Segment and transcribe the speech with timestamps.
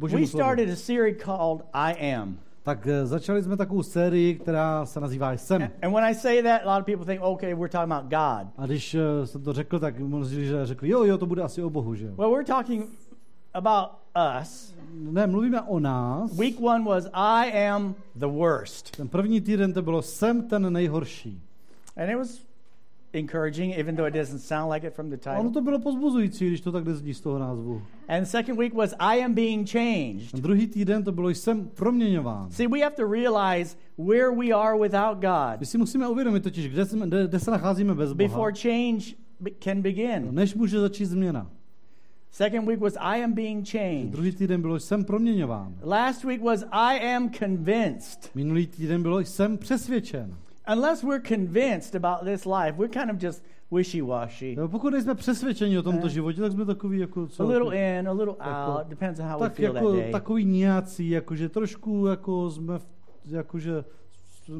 [0.00, 0.42] Božímu We slovu.
[0.44, 2.38] started a series called I Am.
[2.62, 5.62] Tak eh, začali jsme takovou sérii, která se nazývá Jsem.
[5.62, 8.52] And when I say that, a lot of people think, okay, we're talking about God.
[8.56, 11.62] A když eh, jsem to řekl, tak mnozí že řekli, jo, jo, to bude asi
[11.62, 12.12] o Bohu, že jo.
[12.16, 12.84] Well, we're talking
[13.54, 13.88] about
[14.42, 14.74] us.
[14.92, 16.38] Ne, mluvíme o nás.
[16.38, 18.96] Week one was I am the worst.
[18.96, 21.42] Ten první týden to bylo Jsem ten nejhorší.
[21.96, 22.38] And it was
[23.12, 25.52] encouraging, even though it doesn't sound like it from the A ono title.
[25.52, 27.82] to bylo pozbuzující, když to takhle zní z toho názvu.
[28.08, 30.30] And second week was I am being changed.
[30.32, 32.50] Ten druhý týden to bylo Jsem proměňován.
[32.50, 36.68] See, we have to realize where we are without God My si musíme uvědomit totiž,
[36.68, 39.04] kde, jsme, kde, kde se nacházíme bez Boha, before change
[39.58, 40.28] can begin.
[40.30, 41.50] než může začít změna.
[42.32, 44.10] Second week was I am being changed.
[44.10, 45.74] Druhý týden bylo Jsem proměňován.
[45.82, 48.30] Last week was I am convinced.
[48.34, 50.34] Minulý týden bylo Jsem přesvědčen.
[50.72, 53.42] Unless we're convinced about this life, we're kind of just
[53.72, 54.54] wishy-washy.
[54.58, 56.12] Jo, Pokud nejsme přesvědčeni o tomto Ne.
[56.12, 57.22] životě, tak jsme takový jako...
[57.22, 58.86] A Co, little in, a little Jako- out.
[58.86, 60.12] Depends on how we feel that jako day.
[60.12, 62.78] takový nějací, jakože trošku jako jsme,
[63.26, 63.84] jakože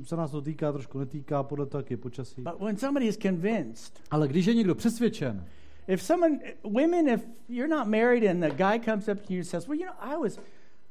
[0.03, 2.43] se nás to týká, trošku netýká, podle toho, jak je počasí.
[2.43, 5.45] But when somebody is convinced, Ale když je někdo přesvědčen,
[5.89, 9.45] if someone, women, if you're not married and the guy comes up to you and
[9.47, 10.39] says, well, you know, I was,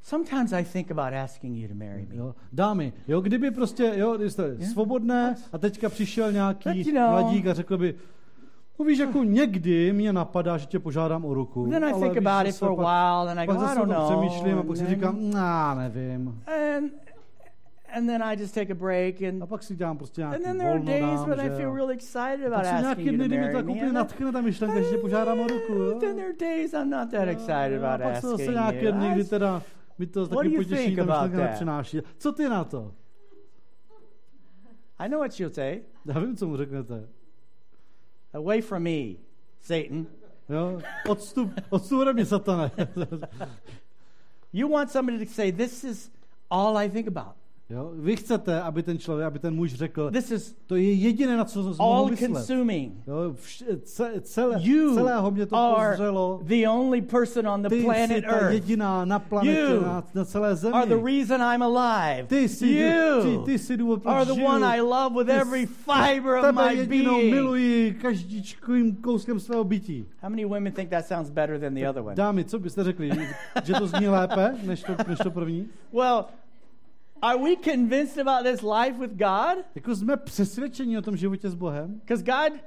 [0.09, 2.15] sometimes I think about asking you to marry me.
[2.15, 4.71] jo, dámy, jo, kdyby prostě, jo, jste Yeah.
[4.71, 7.95] svobodné a teďka přišel nějaký you know- mladík a řekl by,
[8.79, 11.67] no víš, jako někdy mě napadá, že tě požádám o ruku.
[11.69, 13.61] Then I think víš, about it zase for a pak- while and I go, Pak
[13.63, 14.05] I zase don't know.
[14.11, 16.41] přemýšlím a pak si říkám, no, nevím.
[16.77, 16.91] and,
[17.97, 20.43] and then I just take a break and A pak si dělám prostě nějaký And
[20.43, 23.53] then there are days when I feel really excited about Pak asking you to marry
[23.53, 23.71] tak me.
[23.71, 25.99] úplně natchne ta myšlenka, že tě požádám o ruku.
[25.99, 28.91] Then there are days I'm not that excited a about pak asking zase nějaké you.
[28.91, 29.61] dny, kdy I- teda
[29.99, 31.59] mi to What do you think about that?
[32.17, 32.93] Co ty na to?
[34.99, 35.81] I know what you'll say.
[36.05, 37.07] Vím, co mu řeknete.
[38.33, 39.15] Away from me,
[39.59, 40.05] Satan.
[40.49, 40.81] Jo?
[41.07, 42.71] Odstup, odstup ode mě, satane.
[44.53, 46.09] You want somebody to say, This is
[46.49, 47.35] all I think about.
[47.69, 47.91] Jo?
[47.95, 51.45] Vy chcete, aby ten člověk, aby ten muž řekl, This is to je jediné, na
[51.45, 52.93] co all consuming.
[53.07, 53.33] Jo?
[53.33, 56.39] Vš, ce, celé, You celého mě to are pozřelo.
[56.43, 58.53] the only person on the Ty jsi planet ta Earth.
[58.53, 60.73] jediná na planetě, You na, na celé zemi.
[60.73, 62.27] Are the reason I'm alive.
[62.27, 64.47] ty jsi, You ty, ty jsi důvod, proč are the žiju.
[64.47, 67.33] one I love with Ty every jsi- fiber of my jedinou being.
[67.33, 70.05] miluji každičkovým kouskem svého bytí.
[70.21, 72.15] How many women think that sounds better than the other one?
[72.15, 73.09] Dámy, co byste řekli?
[73.63, 75.67] Že to zní lépe než to, než to první?
[75.93, 76.25] Well,
[77.21, 79.65] are we convinced about this life with God?
[79.75, 81.93] Jako jsme přesvědčeni o tom životě s Bohem?
[81.99, 82.59] Because God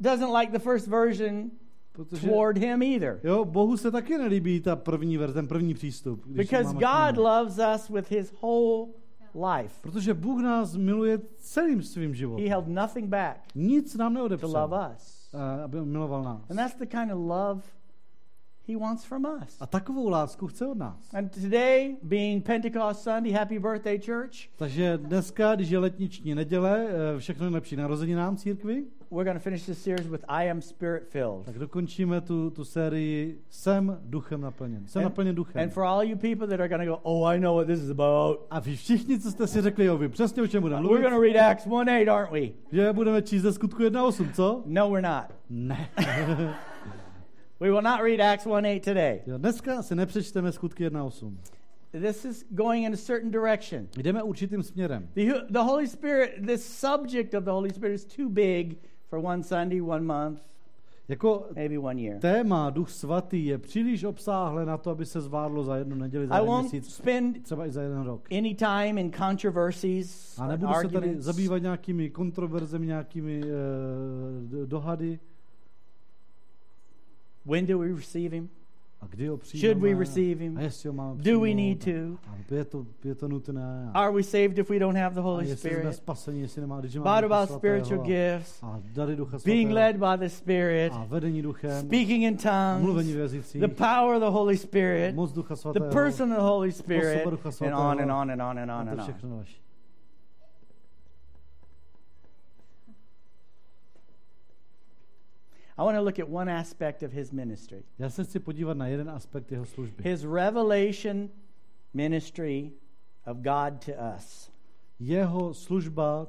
[0.00, 1.50] doesn't like the first version
[1.92, 3.20] Protože toward Him either.
[3.24, 6.26] jo, Bohu se taky nelíbí ta první verze, ten první přístup.
[6.26, 8.86] Because God loves us with His whole
[9.34, 9.74] life.
[9.80, 12.48] Protože Bůh nás miluje celým svým He životem.
[12.48, 15.30] held nothing back Nic nám to love neodepsal, us.
[15.34, 16.50] a aby miloval nás.
[16.50, 17.62] And that's the kind of love
[18.68, 19.56] He wants from us.
[19.60, 21.14] A takovou lásku chce od nás.
[21.14, 26.86] And today, being Pentecost Sunday, happy birthday, church, Takže dneska, když je letniční neděle,
[27.16, 31.02] eh, všechno nejlepší narozeninám církvi, we're going to finish this series with I am spirit
[31.08, 31.44] filled.
[31.44, 34.86] tak dokončíme tu, tu sérii Jsem duchem naplněn.
[34.86, 35.62] Jsem And- naplněn duchem.
[35.62, 37.80] And for all you people that are going to go, oh, I know what this
[37.80, 38.46] is about.
[38.50, 41.02] A vy všichni, co jste si řekli, jo, vy přesně o čem budeme We're mluvit,
[41.02, 42.76] going to read Acts 1 8, aren't we?
[42.76, 44.62] že budeme číst ze skutku 1.8, co?
[44.66, 45.24] No, we're not.
[45.50, 45.88] Ne.
[47.62, 49.22] We will not read Acts 1 8 today.
[49.38, 51.36] Dneska si nepřečteme skutky 1.8.
[51.92, 53.88] This is going in a certain direction.
[53.96, 55.08] Jdeme určitým směrem.
[55.14, 58.76] The, the Holy Spirit, this subject of the Holy Spirit is too big
[59.08, 60.40] for one Sunday, one month,
[61.08, 62.20] Jako maybe one year.
[62.20, 66.38] téma Duch Svatý je příliš obsáhlé na to, aby se zvládlo za jednu neděli, za
[66.38, 68.28] I jeden měsíc, spend třeba i za jeden rok.
[68.38, 75.18] any time in controversies, A nebudu se tady zabývat nějakými kontroverzemi, nějakými uh, dohady.
[77.46, 78.48] When do we receive Him?
[79.02, 79.80] A kdy ho Should přijímáme?
[79.80, 80.56] we receive him?
[80.58, 81.56] A jestli ho máme Do we přijmout?
[81.56, 82.18] need to?
[82.30, 83.90] A je to, je to nutné.
[83.94, 85.94] A, Are we saved if we don't have the a Holy jestli jsme Spirit?
[85.96, 88.04] spaseni, jestli nemá, když What máme Ducha about spiritual Svatého
[88.38, 88.62] gifts?
[88.62, 92.78] a dary Ducha Being Svatého led by the Spirit, a vedení Duchem speaking in a
[92.78, 96.32] mluvení tongues, v jazycích, the power of the Holy Spirit, moc Ducha the Svatého person
[96.32, 97.78] of the Holy Spirit, Osoba Ducha and Svatého.
[97.78, 99.10] on and on and on and on a and to on.
[99.12, 99.56] všechno další.
[105.78, 107.82] I want to look at one aspect of his ministry.
[107.98, 110.02] Já se chci podívat na jeden aspekt jeho služby.
[110.02, 111.28] His revelation
[111.94, 112.72] ministry
[113.26, 114.52] of God to us.
[115.00, 116.26] Jeho služba,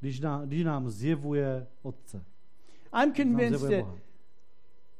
[0.00, 2.24] když nám, když nám zjevuje Otce.
[3.02, 3.86] I'm convinced that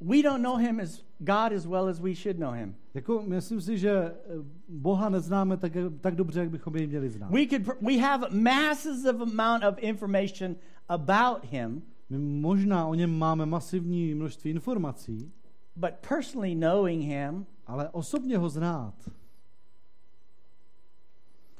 [0.01, 2.75] we don't know him as God as well as we should know him.
[2.95, 4.15] Jako, myslím si, že eh,
[4.69, 7.31] Boha neznáme tak, tak dobře, jak bychom jej měli znát.
[7.31, 10.57] We could we have masses of amount of information
[10.89, 15.33] about him, My možná o něm máme masivní množství informací,
[15.77, 18.95] but personally knowing him ale osobně ho znát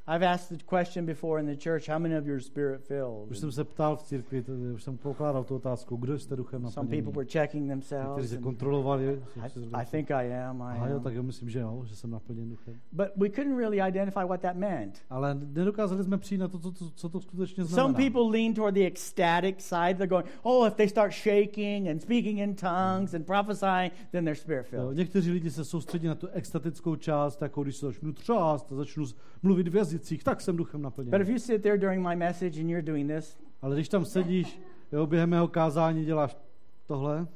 [0.09, 3.31] I've asked the question before in the church, how many of you are spirit filled?
[3.31, 4.43] Už jsem se ptal v církvi,
[4.73, 8.29] už jsem pokládal tu otázku, kdo jste duchem Some people were checking Někteří themselves.
[8.29, 9.21] se and kontrolovali.
[9.35, 10.61] I, I think I am.
[10.61, 12.79] I Aha, jo, tak já myslím, že jo, že jsem naplněn duchem.
[12.91, 15.01] But we couldn't really identify what that meant.
[15.09, 18.75] Ale nedokázali jsme přijít na to, co, co, co to skutečně Some people lean toward
[18.75, 19.93] the ecstatic side.
[19.93, 24.35] They're going, oh, if they start shaking and speaking in tongues and prophesying, then they're
[24.35, 24.97] spirit filled.
[24.97, 29.05] někteří lidi se soustředí na tu extatickou část, jako když se začnu třást a začnu
[29.43, 31.11] mluvit v jazycích, tak jsem duchem naplněn.
[31.11, 34.05] But if you sit there during my message and you're doing this, Ale když tam
[34.05, 34.59] sedíš,
[34.91, 36.37] jo, během mého kázání děláš
[36.85, 37.27] tohle,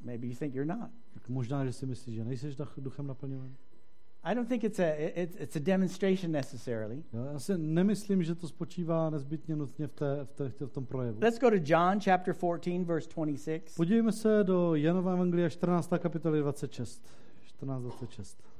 [0.00, 0.90] maybe you think you're not.
[1.14, 3.54] tak možná, že si myslíš, že dach- duchem naplněn.
[4.22, 7.02] I don't think it's a it, it's a demonstration necessarily.
[7.32, 11.18] Já si nemyslím, že to spočívá nezbytně nutně v, té, v, té, v tom projevu.
[11.20, 13.76] Let's go to John chapter 14 verse 26.
[13.76, 15.90] Podívejme se do Janova Evangelia 14.
[15.98, 17.02] kapitoly 26.
[17.62, 18.53] 14.26.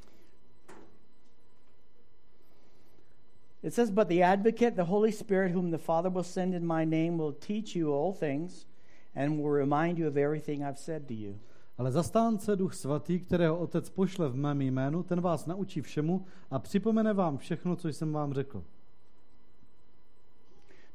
[3.65, 6.85] It says, But the advocate, the Holy Spirit, whom the Father will send in my
[6.85, 8.67] name, will teach you all things
[9.15, 11.39] and will remind you of everything I've said to you.
[11.79, 16.59] Ale zastánce Duch Svatý, kterého Otec pošle v mém jménu, ten vás naučí všemu a
[16.59, 18.65] připomene vám všechno, co jsem vám řekl.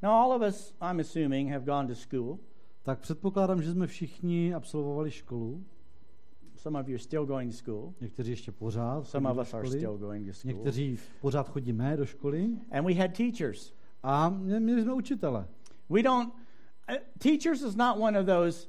[0.01, 2.39] Now, all of us, I'm assuming, have gone to school.
[2.83, 5.63] Tak předpokládám, že jsme všichni absolvovali školu.
[6.59, 7.93] Some of you are still going to school.
[8.01, 10.53] Někteří ještě pořád Some of us are still going to school.
[10.53, 12.49] Někteří pořád chodíme do školy.
[12.71, 13.73] And we had teachers.
[14.03, 15.47] A mě- měli jsme učitele.
[15.89, 18.67] We don't, uh, teachers is not one of those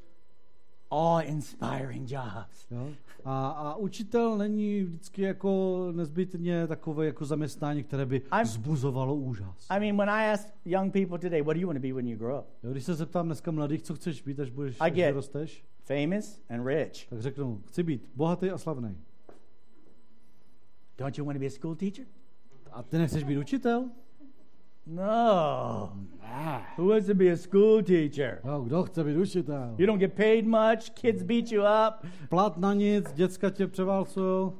[0.90, 2.70] awe inspiring jobs.
[2.70, 2.88] Jo?
[3.24, 9.66] A, a učitel není vždycky jako nezbytně takové jako zaměstnání, které by I'm- zbuzovalo úžas.
[9.70, 12.08] I mean, when I ask young people today, what do you want to be when
[12.08, 12.46] you grow up?
[12.62, 15.64] Jo, když se zeptám dneska mladých, co chceš být, až budeš I až get- vyrosteš,
[15.90, 17.06] Famous and rich.
[17.08, 18.96] tak řeknu, chci být bohatý a slavný.
[20.98, 22.04] Don't you want to be a school teacher?
[22.72, 23.90] A ty nechceš být učitel?
[24.86, 25.92] No.
[26.22, 26.62] Ah.
[26.78, 28.40] Who wants to be a school teacher?
[28.44, 29.74] Jo, kdo chce být učitel?
[29.78, 32.06] You don't get paid much, kids beat you up.
[32.28, 34.58] Plat na nic, děcka tě převálcujou.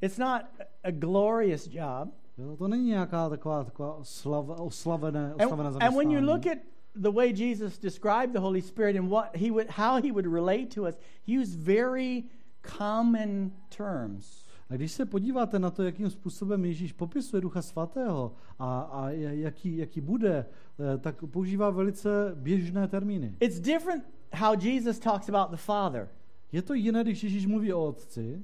[0.00, 0.42] It's not
[0.84, 2.08] a glorious job.
[2.38, 6.58] Jo, to není nějaká taková, taková oslav, oslavené, And, oslavené and when you look at
[6.94, 10.70] the way Jesus described the Holy Spirit and what he would, how he would relate
[10.70, 12.24] to us, he used very
[12.62, 14.48] common terms.
[14.70, 19.76] A když se podíváte na to, jakým způsobem Ježíš popisuje Ducha Svatého a, a jaký,
[19.76, 20.46] jaký bude,
[20.94, 23.36] eh, tak používá velice běžné termíny.
[23.40, 26.08] It's different how Jesus talks about the Father.
[26.52, 28.42] Je to jiné, když Ježíš mluví o Otci.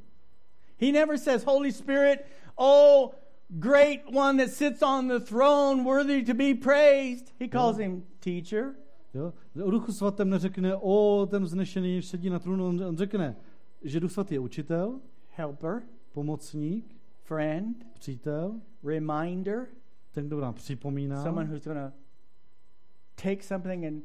[0.81, 2.21] He never says, Holy Spirit,
[2.57, 3.11] oh,
[3.49, 7.33] great one that sits on the throne, worthy to be praised.
[7.41, 8.75] He calls him teacher,
[9.15, 9.33] Jo?
[9.65, 13.37] O Duchu Svatém neřekne, o, ten vznešený sedí na trůnu, on, řekne,
[13.83, 15.01] že Duch Svatý je učitel,
[15.37, 15.83] helper,
[16.13, 18.55] pomocník, friend, přítel,
[18.85, 19.67] reminder,
[20.13, 21.23] ten, kdo nám připomíná.
[21.23, 21.93] someone who's going to
[23.23, 24.03] take something and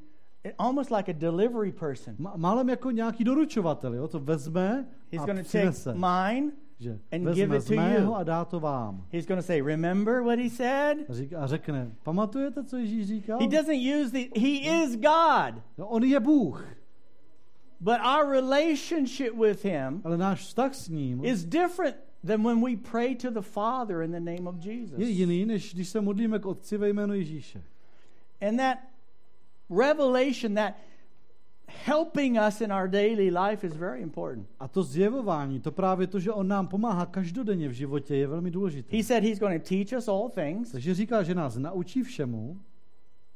[0.57, 2.15] almost like a delivery person.
[2.35, 4.07] Málem jako nějaký doručovatel, jo?
[4.07, 5.93] to vezme He's a going to take přinese.
[5.93, 6.51] mine.
[6.79, 8.15] Že and vezme give it z to mého you.
[8.15, 9.05] a dá to vám.
[9.11, 10.97] He's going to say, Remember what he said?
[11.37, 13.39] A řekne, pamatujete, co Ježíš říkal?
[13.39, 15.61] He doesn't use the, he is God.
[15.77, 16.65] No, on je Bůh,
[17.79, 22.77] But our relationship with him ale náš vztah s ním is different than when we
[22.91, 24.99] pray to the Father in the name of Jesus.
[24.99, 27.63] je jiný, než když se modlíme k Otci ve jménu Ježíše.
[28.41, 28.77] And that
[29.69, 30.73] revelation, that
[31.67, 34.47] helping us in our daily life is very important.
[34.59, 38.51] A to zjevování, to právě to, že on nám pomáhá každodenně v životě, je velmi
[38.51, 38.97] důležité.
[38.97, 40.71] He said he's going to teach us all things.
[40.71, 42.59] Takže říká, že nás naučí všemu.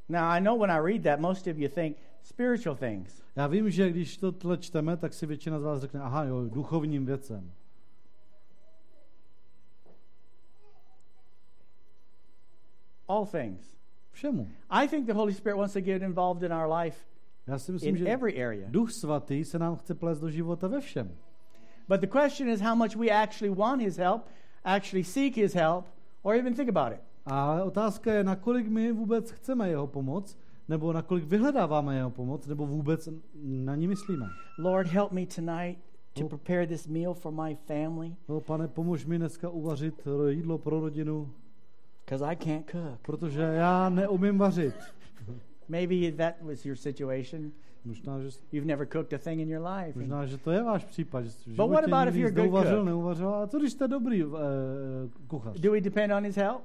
[0.10, 3.22] Now, I know when I read that, most of you think spiritual things.
[3.36, 4.20] Já vím, že když
[4.60, 7.52] čteme, tak si většina z vás řekne, aha, jo, duchovním věcem.
[13.08, 13.78] All things.
[14.12, 14.48] Všemu.
[14.70, 16.98] I think the Holy Spirit wants to get involved in our life
[17.48, 18.68] Já si myslím, in že every area.
[18.72, 21.12] Duch Svatý se nám chce plést do života ve všem.
[21.88, 24.22] But the question is how much we actually want his help,
[24.64, 25.86] actually seek his help,
[26.22, 27.00] or even think about it.
[27.26, 30.38] Ale otázka je, nakolik my vůbec chceme jeho pomoc,
[30.68, 33.10] nebo nakolik vyhledáváme jeho pomoc, nebo vůbec
[33.44, 34.30] na ní myslíme.
[34.60, 35.80] Lord, help me tonight
[36.14, 40.80] to prepare this meal for my family No, pane, pomož mi dneska uvařit jídlo pro
[40.80, 41.34] rodinu,
[42.06, 43.00] because I can't cook.
[43.02, 44.76] protože já neumím vařit.
[45.70, 47.52] Maybe that was your situation.
[47.86, 50.00] Možná, že, You've never cooked a thing in your life.
[50.00, 52.32] Možná, že to je váš případ, že v But what životě about if nikdy you're
[52.32, 52.86] a good neuvařil, cook?
[52.86, 53.30] neuvařil.
[53.36, 54.34] A co když jste dobrý uh,
[55.28, 55.60] kuchař?
[55.60, 56.62] do we depend on his help?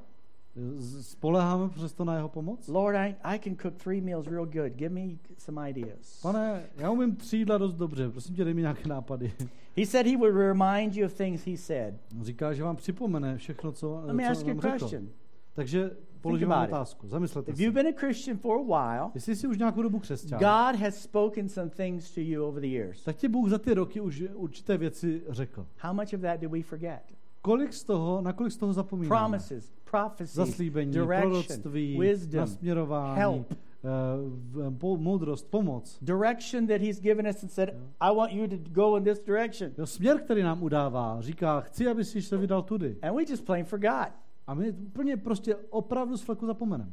[0.76, 2.68] Z- Spoleháme přesto na jeho pomoc?
[2.68, 4.73] Lord, I, I can cook three meals real good.
[4.76, 5.02] Give me
[5.38, 6.21] some ideas.
[6.23, 9.32] Pane, já umím tři jídla dost dobře, prosím tě, dej mi nějaké nápady.
[9.76, 11.94] He said he would remind you of things he said.
[12.23, 14.78] Říká, že vám připomene všechno, co, Let me co ask you vám a řekl.
[14.78, 15.09] question.
[15.54, 15.90] Takže
[16.23, 17.09] položím vám otázku.
[17.09, 17.62] Zamyslete If se.
[17.62, 20.95] you've been a Christian for a while, Jestli jsi už nějakou dobu křesťan, God has
[20.97, 23.05] spoken some things to you over the years.
[23.05, 25.67] tak ti Bůh za ty roky už určité věci řekl.
[25.79, 27.02] How much of that do we forget?
[27.43, 29.19] Kolik z toho, na kolik z toho zapomínáme?
[29.21, 33.47] Promises, prophecies, Zaslíbení, direction, proroctví, wisdom, nasměrování, help.
[33.52, 33.57] eh,
[34.52, 35.99] v- po- moudrost, pomoc.
[36.02, 37.69] direction that He's given us and said,
[38.00, 39.71] I want you to go in this direction.
[39.79, 42.97] Jo, směr, který nám udává, říká, chci, aby si se vydal tudy.
[43.02, 44.09] And we just plain forgot.
[44.46, 46.92] A my úplně prostě opravdu z fleku zapomeneme.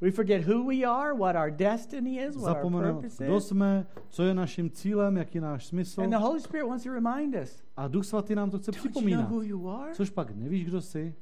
[0.00, 3.46] We forget who we are, what our destiny is, what our Zapomeneme, purpose kdo is.
[3.46, 6.02] jsme, co je naším cílem, jaký je náš smysl.
[6.02, 7.62] And the Holy Spirit wants to remind us.
[7.76, 9.30] A Duch Svatý nám to chce Don't you know připomínat.
[9.30, 9.94] who you are?
[9.94, 11.14] Což pak nevíš, kdo jsi.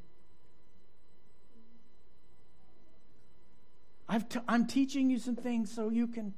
[4.17, 6.33] I've t- I'm teaching you some things so you can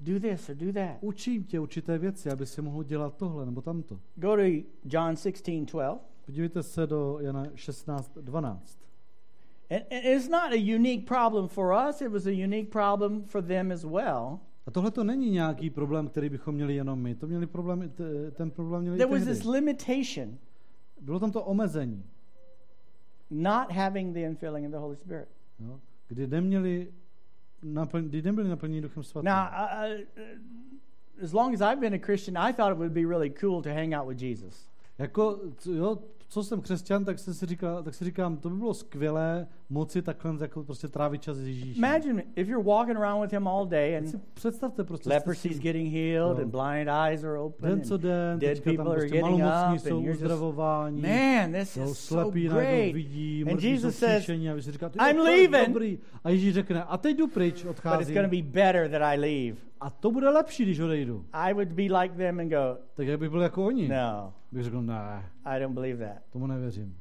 [0.00, 0.96] do this or do that.
[1.00, 4.00] Učím tě určité věci, aby si mohl dělat tohle nebo tamto.
[4.16, 4.42] Go to
[4.84, 6.13] John 16, 12.
[6.26, 8.78] Podívejte se do Jana 16, 12.
[9.70, 13.72] And, it's not a unique problem for us, it was a unique problem for them
[13.72, 14.40] as well.
[14.66, 17.14] A tohle to není nějaký problém, který bychom měli jenom my.
[17.14, 17.92] To měli problém,
[18.32, 20.38] ten problém měli There was this limitation,
[21.00, 22.04] Bylo tam to omezení,
[23.30, 25.28] not having the infilling of the Holy Spirit.
[25.60, 26.92] jo, kdy neměli
[27.62, 29.30] naplň, kdy nebyli naplněni Duchem Svatým.
[29.30, 33.30] Now, uh, as long as I've been a Christian, I thought it would be really
[33.30, 34.68] cool to hang out with Jesus.
[34.98, 35.40] Jako,
[35.74, 39.46] jo, co jsem křesťan, tak, jsem si říkal, tak si říkám, to by bylo skvělé
[39.70, 41.84] moci takhle jako prostě trávit čas s Ježíšem.
[41.84, 46.38] Imagine if you're walking around with him all day and představte prostě, leprosy's getting healed
[46.38, 46.42] No.
[46.44, 47.70] and blind eyes are open.
[47.70, 49.34] den co den, dead people are prostě getting
[49.74, 52.94] up jsou and you're just, uzdravování, man, this is so slepí najednou great.
[52.94, 55.98] vidí, And Jesus says, a říkáte, "I'm "Jo, to je leaving." dobrý.
[56.24, 58.14] A Ježíš řekne, a teď jdu pryč, But it's odcházím.
[58.14, 59.56] going to be better that I leave.
[59.80, 61.24] A to bude lepší, když odejdu.
[61.32, 64.62] I would be like them and go, Tak jak bych byl jako oni, no, bych
[64.64, 66.22] řekl, ne, I don't believe that.
[66.32, 66.96] tomu nevěřím.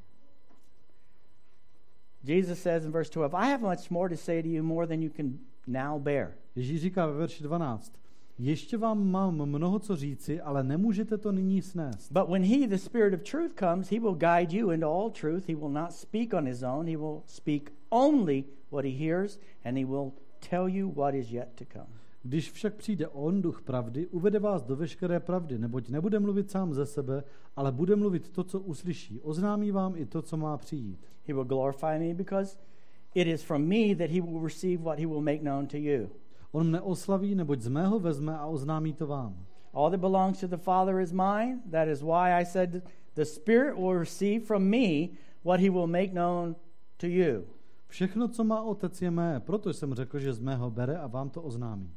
[2.24, 5.01] Jesus says in verse 12, I have much more to say to you, more than
[5.01, 6.32] you can now bear.
[6.56, 7.94] Ježíš říká ve verši 12,
[8.39, 12.12] ještě vám mám mnoho co říci, ale nemůžete to nyní snést.
[12.12, 15.48] But when he, the Spirit of truth, comes, he will guide you into all truth.
[15.48, 16.88] He will not speak on his own.
[16.88, 20.12] He will speak only what he hears, and he will
[20.50, 22.03] tell you what is yet to come.
[22.24, 26.74] Když však přijde on, duch pravdy, uvede vás do veškeré pravdy, neboť nebude mluvit sám
[26.74, 27.24] ze sebe,
[27.56, 29.22] ale bude mluvit to, co uslyší.
[29.22, 31.12] Oznámí vám i to, co má přijít.
[31.25, 32.58] He will glorify me because
[33.15, 36.10] it is from me that he will receive what he will make known to you.
[36.53, 39.34] On mne oslaví, neboť z mého vezme a oznámí to vám.
[39.74, 41.62] All that belongs to the Father is mine.
[41.65, 42.84] That is why I said
[43.15, 46.56] the Spirit will receive from me what he will make known
[46.98, 47.48] to you.
[47.88, 51.30] Všechno, co má otec, je mé, proto jsem řekl, že z mého bere a vám
[51.30, 51.89] to oznámí.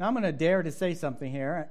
[0.00, 1.68] Now I'm going to dare to say something here.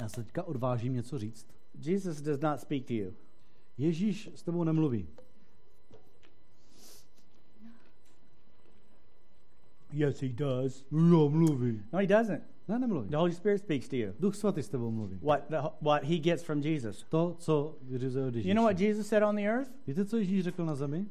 [0.00, 1.46] Já se teďka odvážím něco říct.
[1.86, 3.14] Jesus does not speak to you.
[3.78, 5.06] Ježíš s tebou nemluví.
[9.92, 10.84] Yes, he does.
[10.90, 11.82] Jo, mluví.
[11.92, 12.42] No, he doesn't.
[12.68, 13.08] Ne, nemluví.
[13.08, 14.12] The Holy Spirit speaks to you.
[14.20, 15.18] Duch svatý s tebou mluví.
[15.22, 17.04] What, the, what he gets from Jesus.
[17.08, 18.48] To, co vyřizuje od Ježíše.
[18.48, 19.70] You know what Jesus said on the earth?
[19.86, 21.06] Víte, co Ježíš řekl na zemi?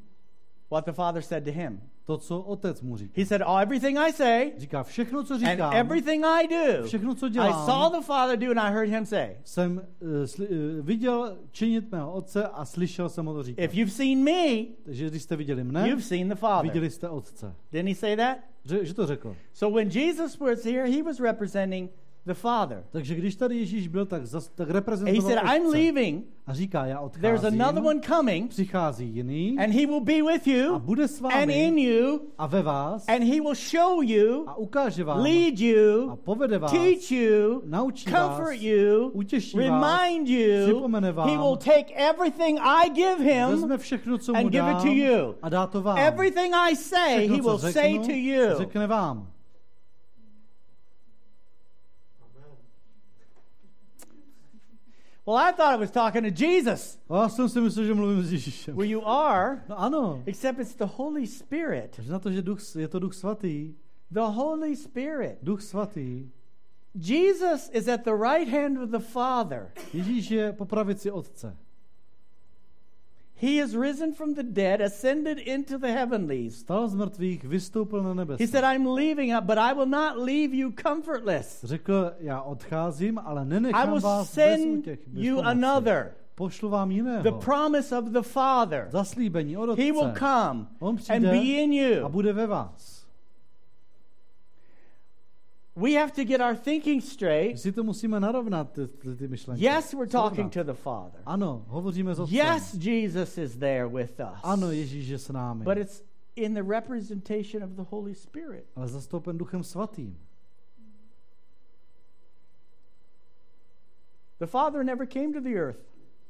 [0.71, 1.81] What the Father said to him.
[2.05, 3.13] To, co otec mu říká.
[3.15, 7.27] He said, oh, Everything I say Říká, všechno, co and everything I do, všechno, co
[7.27, 9.37] I saw the Father do and I heard him say.
[9.43, 13.63] jsem uh, sli, uh, viděl činit mého otce a slyšel jsem ho to říkat.
[13.63, 16.71] If you've seen me, Takže když jste viděli mne, you've seen the Father.
[16.71, 17.55] viděli jste otce.
[17.71, 18.37] Didn't he say that?
[18.65, 19.35] Že, že to řekl.
[19.53, 21.91] So when Jesus was here, he was representing
[22.25, 22.83] the Father.
[22.89, 26.25] Takže když tady Ježíš byl, tak, zas, tak And he reprezentoval said, I'm leaving.
[26.47, 30.47] A říká, já There's odcházím, another one coming, přichází jiný and he will be with
[30.47, 34.03] a you bude s and in vámi you, a ve vás and he will show
[34.03, 39.09] you, a ukáže vám lead a you, povede vás, teach you, naučí comfort vás, you,
[39.13, 40.63] utěší vás, remind you.
[40.63, 44.71] připomene vám, He will take everything I give him, vezme všechno, co mu and give
[44.71, 45.35] it to you.
[45.41, 45.97] a dá to vám.
[45.97, 48.57] everything I say, Všechno, he will řeknu, say to you.
[48.57, 49.32] Řekne vám.
[55.25, 56.99] Well, I thought I was talking to Jesus.
[57.09, 58.75] Já jsem si myslel, že mluvím s Ježíšem.
[58.75, 61.95] Well, you are, No ano, except it's the Holy Spirit.
[61.95, 63.73] takže na to, že duch, je to duch svatý,
[64.13, 65.37] The Holy Spirit.
[65.41, 66.29] duch svatý,
[66.95, 69.71] Jesus is at the right hand of the Father.
[69.93, 71.57] Ježíš je po pravici otce.
[73.43, 76.63] He is risen from the dead, ascended into the heavenlies.
[76.63, 80.71] Stal z mrtvých, vystoupil na He said, I'm leaving, but I will not leave you
[80.71, 81.59] comfortless.
[81.63, 85.51] Řekl, já odcházím, ale I will vás bez send útěch, bez you pomoci.
[85.51, 86.11] another.
[86.35, 86.91] pošlu vám
[87.23, 88.87] The promise of the Father.
[88.91, 92.09] Zaslíbení od He will come On and be in a you.
[92.09, 92.92] bude ve vás.
[95.75, 97.59] We have to get our thinking straight.
[97.59, 99.61] si to musíme narovnat, ty, ty, myšlenky.
[99.63, 101.21] Yes, we're talking to the Father.
[101.25, 102.35] Ano, hovoříme s Otcem.
[102.35, 104.39] Yes, Jesus is there with us.
[104.43, 105.63] Ano, Ježíš je s námi.
[105.63, 106.03] But it's
[106.35, 108.65] in the representation of the Holy Spirit.
[108.75, 110.15] Ale zastoupen Duchem Svatým.
[114.39, 115.79] The Father never came to the earth.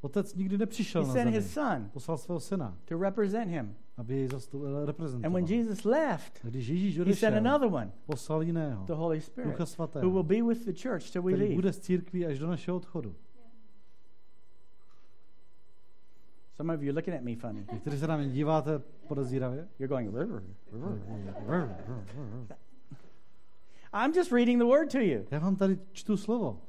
[0.01, 1.37] Otec nikdy nepřišel He na sent zemi.
[1.37, 3.75] his Son Poslal svého syna, to represent him.
[3.97, 5.47] Aby jej zastou- And when reprezentoval.
[5.49, 9.65] Jesus left, když Ježíš he sent another one, poslal jiného, the Holy Spirit, Ducha who
[9.65, 11.55] Svatého, will be with the church till we který leave.
[11.55, 13.15] bude s církví až do našeho odchodu.
[16.55, 17.65] Some of you are looking at me funny.
[17.73, 19.67] Někteří se na mě díváte podezíravě.
[19.79, 20.09] You're going,
[23.93, 25.25] I'm just reading the word to you.
[25.31, 26.61] Já vám tady čtu slovo.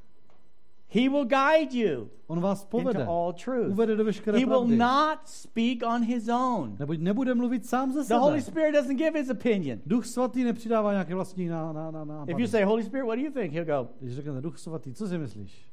[0.94, 3.68] He will guide you On vás povede, into all truth.
[3.72, 4.76] uvede do veškeré He will pravdy.
[4.76, 6.76] not speak on his own.
[6.78, 8.50] Neboť nebude mluvit sám ze The Holy sebe.
[8.52, 9.80] Spirit doesn't give his opinion.
[9.86, 13.18] Duch svatý nepřidává nějaké vlastní na, na, na, na If you say, Holy Spirit, what
[13.18, 13.52] do you think?
[13.52, 15.66] He'll go, Když řeknete Duch svatý, co si myslíš?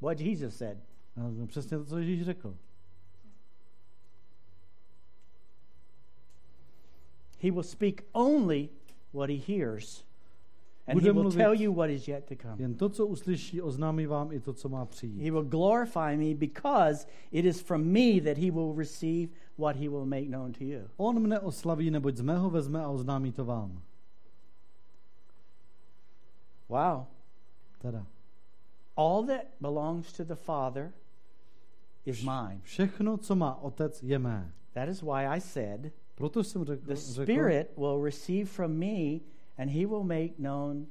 [0.00, 0.78] what Jesus said.
[1.16, 2.56] No, no, přesně to, co Ježíš řekl.
[7.38, 8.68] He will speak only
[9.12, 10.04] what he hears.
[10.88, 12.56] And he will tell you what is yet to come.
[12.58, 15.22] Jen to, co uslyší, oznámí vám i to, co má přijít.
[15.22, 19.28] He will glorify me because it is from me that he will receive
[19.58, 20.80] what he will make known to you.
[20.96, 23.82] On mne oslaví, neboť z mého vezme a oznámí to vám.
[26.68, 27.06] Wow.
[27.78, 28.06] Teda.
[28.96, 30.92] All that belongs to the Father
[32.04, 32.60] is mine.
[32.62, 34.52] Všechno, co má otec, je mé.
[34.72, 39.20] That is why I said, Proto jsem řekl, the Spirit will receive from me
[39.58, 40.86] and he will make known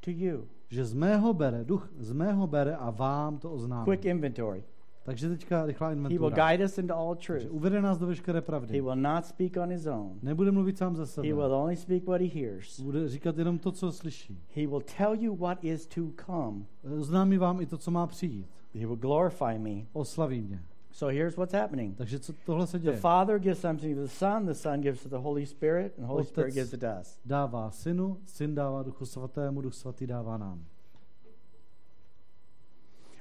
[0.00, 0.48] to you.
[0.68, 3.84] že z mého bere, duch z mého bere a vám to oznámí.
[3.84, 4.64] Quick inventory.
[5.02, 6.48] Takže teďka rychlá He will inventura.
[6.50, 7.46] guide us into all Takže truth.
[7.54, 8.80] uvede nás do veškeré He pravdy.
[8.80, 10.18] will not speak on his own.
[10.22, 11.32] Nebude mluvit sám za He sebe.
[11.34, 12.80] will only speak what he hears.
[12.80, 14.38] Bude říkat jenom to, co slyší.
[14.54, 16.64] He will tell you what is to come.
[16.98, 18.46] Oznámí vám i to, co má přijít.
[18.74, 19.86] He will glorify me.
[19.92, 20.62] Oslaví mě.
[20.92, 21.96] So here's what's happening.
[21.96, 22.96] Takže co tohle se The děje?
[22.96, 26.08] Father gives something to the Son, the Son gives to the Holy Spirit, and the
[26.08, 27.18] Holy Otec Spirit gives it to us.
[27.24, 30.64] Dává synu, syn dává duchu svatému, duch svatý dává nám.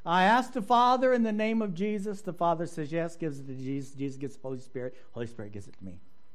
[0.06, 2.22] I asked the Father in the name of Jesus.
[2.22, 3.96] The Father says yes, gives it to Jesus.
[3.96, 4.94] Jesus gives the Holy Spirit.
[5.12, 5.92] Holy Spirit gives it to me.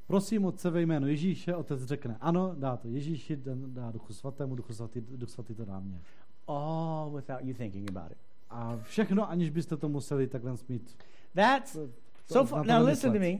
[0.07, 4.55] Prosím Otce ve jménu Ježíše, Otec řekne ano, dá to Ježíši, dá- dá duchu svatému,
[4.55, 6.01] duchu svatý, duch svatý to dá mě.
[6.47, 8.17] All without you thinking about it.
[8.49, 10.97] A všechno, aniž byste to museli takhle mít.
[11.35, 11.89] That's To-
[12.33, 12.45] so.
[12.45, 13.39] Far, now listen to me.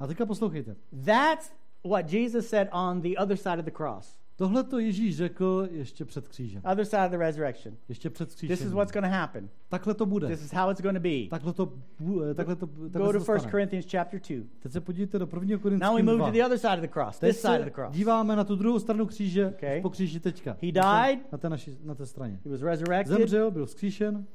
[0.00, 0.76] A teďka poslouchejte.
[1.04, 1.52] That's
[1.84, 6.04] what Jesus said on the other side of the cross, Tohle to Ježíš řekl ještě
[6.04, 6.62] před křížem.
[6.72, 7.74] other side of the resurrection.
[7.88, 8.66] Ještě před This křížem.
[8.66, 9.48] is what's going to happen.
[9.68, 10.26] Takhle to bude.
[10.28, 11.28] This is how it's going to be.
[11.30, 13.50] Takhle to, bu- takhle to, Go takhle se to 1 stane.
[13.50, 14.44] Corinthians chapter 2.
[14.62, 15.40] Teď se podívejte do 1.
[15.40, 16.26] Now we Korinským move 2.
[16.26, 17.94] to the other side of the cross, Teď this side of the cross.
[17.94, 19.80] díváme na tu druhou stranu kříže, Okay.
[19.80, 20.56] po kříži teďka.
[20.62, 21.32] He died.
[21.32, 22.38] Na té, naší, na té straně.
[22.44, 23.18] He was resurrected.
[23.18, 24.26] Zemřel, byl vzkříšen,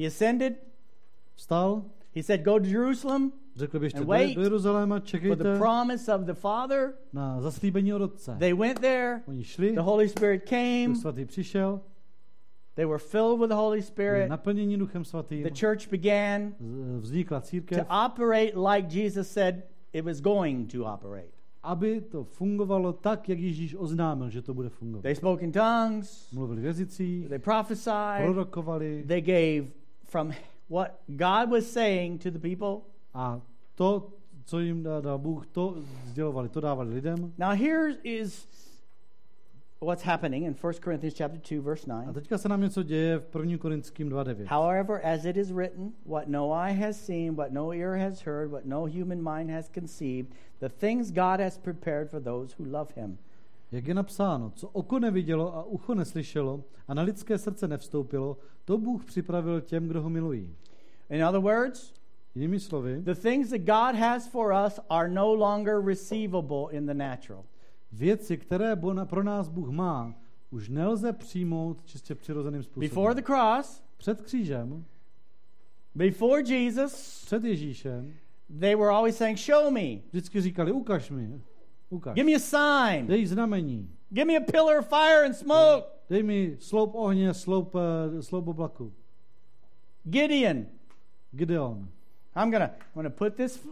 [0.00, 0.54] He ascended.
[1.34, 1.82] vstal,
[2.14, 3.32] He said, Go to Jerusalem
[3.94, 6.94] And wait do Jeruzaléma, for the čekejte promise of the Father.
[7.12, 8.36] na zaslíbení od Otce.
[8.38, 9.22] They went there.
[9.26, 10.94] Oni šli, The Holy Spirit came.
[10.96, 11.80] Svatý přišel,
[12.74, 14.28] They were filled with the Holy byli Spirit.
[14.30, 19.62] naplněni Duchem svatým, The church began z- eh, vznikla to církev, operate like Jesus said
[19.92, 21.28] it was going to operate.
[21.62, 25.02] aby to fungovalo tak, jak Ježíš oznámil, že to bude fungovat.
[25.02, 26.32] They spoke in tongues.
[26.32, 28.22] Mluvili v jazycích, They prophesied.
[28.24, 29.70] prorokovali They gave
[30.04, 30.32] from
[30.68, 32.82] what God was saying to the people.
[33.14, 33.40] a
[33.76, 34.12] to,
[34.50, 35.74] co jim dal Bůh, to
[36.06, 37.32] sdělovali, to dávali lidem.
[37.38, 38.46] Now here is
[39.80, 42.14] what's happening in 1 Corinthians chapter 2 verse A 9.
[42.14, 43.58] teďka se nám něco děje v 1.
[43.58, 44.46] Korinským 2.9.
[44.46, 48.50] However, as it is written, what no eye has seen, what no ear has heard,
[48.50, 50.28] what no human mind has conceived,
[50.60, 53.18] the things God has prepared for those who love him.
[53.72, 58.78] Jak je napsáno, co oko nevidělo a ucho neslyšelo a na lidské srdce nevstoupilo, to
[58.78, 60.56] Bůh připravil těm, kdo ho milují.
[61.10, 61.94] In other words,
[62.34, 66.94] Jinými slovy, the things that God has for us are no longer receivable in the
[66.94, 67.44] natural.
[67.92, 70.14] věci, které pro nás Bůh má,
[70.50, 73.16] už nelze přijmout čistě přirozeným Before způsobem.
[73.16, 74.84] the cross, Před křížem,
[75.94, 78.14] before Jesus, před Ježíšem,
[78.60, 81.40] they were always saying, Show me, vždycky říkali, ukaž mi,
[81.90, 82.14] ukaž.
[82.14, 85.86] give me a sign, Dej znamení, give me a pillar of fire and smoke.
[86.10, 87.74] dej mi sloup ohně, sloup,
[88.20, 88.92] sloup oblaku.
[90.10, 90.66] Gideon,
[91.36, 91.88] Gideon.
[92.36, 93.66] I'm gonna I'm gonna put this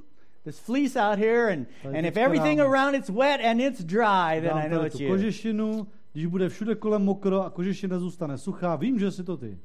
[0.45, 4.57] this fleece out here, and and if everything around it's wet and it's dry, then
[4.57, 5.09] I know it's you.
[5.09, 9.59] kožešinu, když bude všude kolem mokro a kožešina zůstane suchá, vím, že jsi to ty.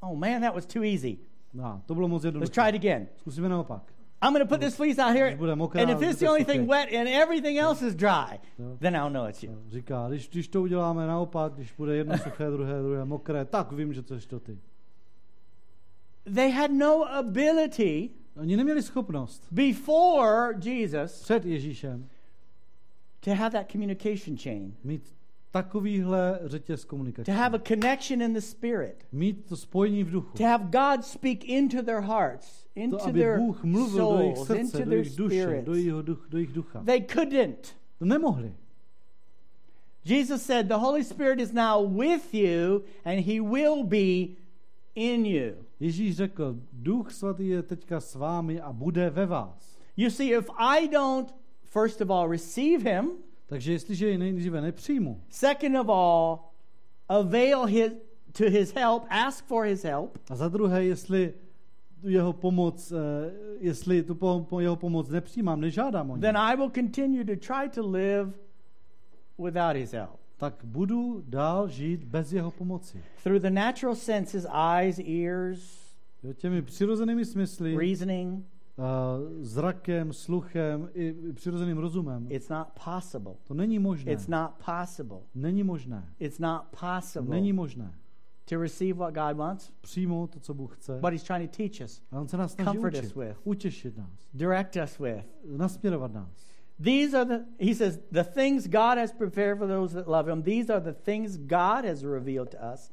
[0.00, 1.18] Oh man, that was too easy.
[1.54, 3.06] No, to bylo moc Let's try it again.
[3.16, 3.95] Zkusíme naopak.
[4.22, 5.38] I'm going to put this fleece out here, and if
[5.98, 8.76] bude it's the only thing wet and everything else is dry, No.
[8.80, 9.62] then I'll know it's you.
[9.68, 13.92] Říká, když, když to uděláme naopak, když bude jedno suché, druhé, druhé mokré, tak vím,
[13.92, 14.58] že to jsi to ty.
[16.34, 22.08] They had no ability Oni neměli schopnost before Jesus před Ježíšem
[23.20, 25.14] to have that communication chain, mít
[25.50, 27.34] takovýhle řetěz to komunikační.
[27.34, 30.36] have a connection in the spirit, Mít to spojení v duchu.
[30.38, 34.36] to have God speak into their hearts, To, into aby their Bůh mluvil do jejich
[34.36, 35.68] souls, srdce, into do jejich duše, do spirits.
[35.68, 36.82] jejich, duch, do jejich ducha.
[36.84, 37.76] They couldn't.
[37.98, 38.52] To nemohli.
[40.04, 44.36] Jesus said, The Holy Spirit is now with you, and He will be
[44.94, 45.54] in you.
[45.80, 49.76] Ježíš řekl, duch svatý je teďka s vámi a bude ve vás.
[49.96, 53.10] You see, if I don't, first of all, receive Him,
[53.46, 56.38] Takže jestliže jej nejdříve nepřijmu, second of all,
[57.08, 57.92] avail his,
[58.32, 61.34] to His help, ask for His help, a za druhé, jestli
[62.02, 67.24] jeho pomoc, eh, jestli tu jeho pomoc nepřijímám, nežádám o ní, then I will continue
[67.24, 68.32] to try to live
[69.38, 70.20] without His help.
[70.36, 73.02] tak budu dál žít bez jeho pomoci.
[73.22, 74.46] Through the natural senses,
[74.78, 75.86] eyes, ears,
[76.34, 78.44] těmi přirozenými smysly, reasoning,
[79.40, 82.26] zrakem, sluchem i přirozeným rozumem.
[82.30, 83.34] it's not possible.
[83.44, 84.12] To není možné.
[84.12, 85.18] It's not possible.
[85.34, 86.12] Není možné.
[86.18, 87.94] It's not possible Není možné
[88.48, 91.00] to receive what God wants, přijmout to, co Bůh chce.
[91.00, 93.36] what He's trying to teach us, A on se nás snaží comfort učit, us with.
[93.44, 95.24] utěšit nás, direct us with.
[95.56, 96.46] nasměrovat nás.
[96.84, 100.42] These are the, he says, the things God has prepared for those that love Him.
[100.42, 102.92] These are the things God has revealed to us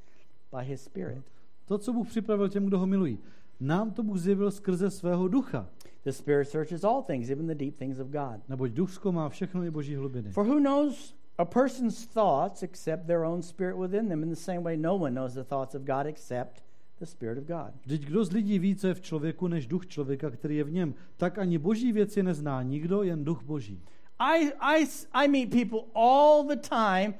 [0.51, 1.23] by His Spirit.
[1.65, 3.19] To, co Bůh připravil těm, kdo ho milují.
[3.59, 5.69] Nám to Bůh zjevil skrze svého ducha.
[6.03, 8.49] The Spirit searches all things, even the deep things of God.
[8.49, 10.31] Neboť duch zkoumá všechno i boží hlubiny.
[10.31, 14.23] For who knows a person's thoughts except their own spirit within them?
[14.23, 16.63] In the same way, no one knows the thoughts of God except
[16.99, 17.73] the Spirit of God.
[17.85, 20.71] Vždyť kdo z lidí ví, co je v člověku, než duch člověka, který je v
[20.71, 23.81] něm, tak ani boží věci nezná nikdo, jen duch boží.
[24.19, 27.13] I, I, I meet people all the time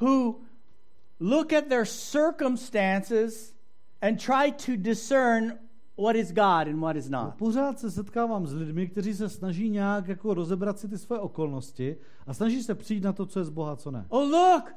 [0.00, 0.40] who
[1.20, 3.51] look at their circumstances
[4.02, 5.52] and try to discern
[5.98, 7.34] what is God and what is No, not.
[7.34, 11.96] pořád se setkávám s lidmi, kteří se snaží nějak jako rozebrat si ty své okolnosti
[12.26, 14.06] a snaží se přijít na to, co je z Boha, co ne.
[14.08, 14.74] Oh, look,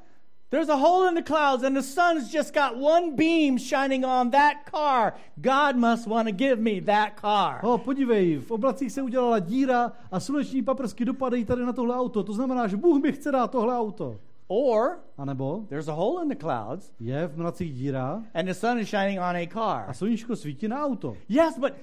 [0.50, 4.32] there's a hole in the clouds and the sun's just got one beam shining on
[4.32, 5.14] that car.
[5.36, 7.60] God must want to give me that car.
[7.64, 12.24] O, podívej, v oblacích se udělala díra a sluneční paprsky dopadají tady na tohle auto.
[12.24, 14.20] To znamená, že Bůh mi chce dát tohle auto.
[14.48, 18.54] Or A nebo there's a hole in the clouds je v mracích díra and the
[18.54, 19.94] sun is shining on a a car.
[19.94, 21.18] sluníčko svítí na auto.
[21.30, 21.74] Yes, but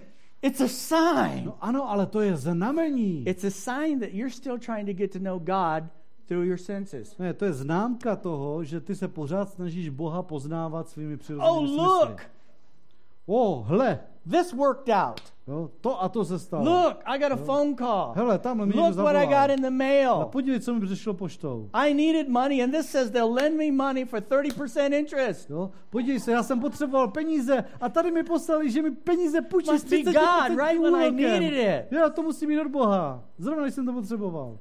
[0.42, 1.44] it's a sign.
[1.44, 3.24] No ano, ale to je znamení.
[3.26, 5.84] It's a sign that you're still trying to get to know God
[6.28, 7.18] through your senses.
[7.18, 11.68] Ne, to je známka toho, že ty se pořád snažíš Boha poznávat svými Oh, přirozenými
[11.68, 11.84] smysly.
[12.08, 12.20] look,
[13.26, 15.20] O, hle, this worked out.
[15.48, 16.64] jo, to a to se stalo.
[16.64, 18.12] Look, I got a phone call.
[18.14, 20.28] Hele, tamhle mi Look what I got in the A mail.
[20.32, 21.68] podívej, co mi přišlo poštou.
[21.72, 25.50] I needed money, and this says they'll lend me money for 30% interest.
[25.50, 25.70] Jo?
[25.90, 29.72] Podívej se, já jsem potřeboval peníze a tady mi poslali, že mi peníze půjčí s
[29.72, 31.92] Must be 30 God, right when I needed it.
[31.92, 33.24] Já to musím mít od Boha.
[33.38, 34.58] Zrovna, jsem to potřeboval.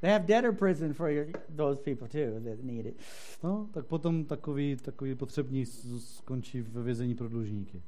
[0.00, 2.96] They have debtor prison for your, those people too that need it.
[3.42, 5.66] No, tak potom takový, takový potřební
[5.98, 7.82] skončí ve vězení pro dlužníky.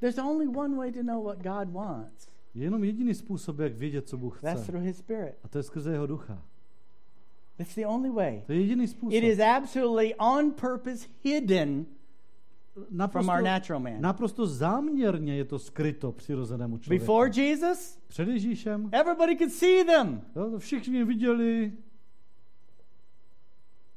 [0.00, 2.28] There's only one way to know what God wants.
[2.54, 4.72] Je jenom jediný způsob, jak vědět, co Bůh That's chce.
[4.72, 5.34] through His Spirit.
[5.44, 6.42] A to je skrze jeho ducha.
[7.56, 8.42] That's the only way.
[8.46, 9.12] To je jediný způsob.
[9.12, 11.86] It is absolutely on purpose hidden
[12.86, 14.00] from naprosto, our natural man.
[14.00, 17.02] naprosto záměrně je to skryto přirozenému člověku.
[17.04, 20.22] Before Jesus, Před Ježíšem everybody could see them.
[20.36, 21.72] jo, všichni viděli,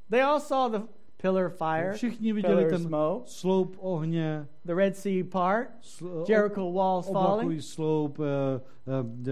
[0.09, 0.79] They all saw the
[1.21, 6.71] pillar of fire, všichni viděli ten smoke, sloup ohně, the Red Sea part, sl- Jericho
[6.73, 7.27] walls falling.
[7.33, 9.31] oblakový sloup, eh, eh,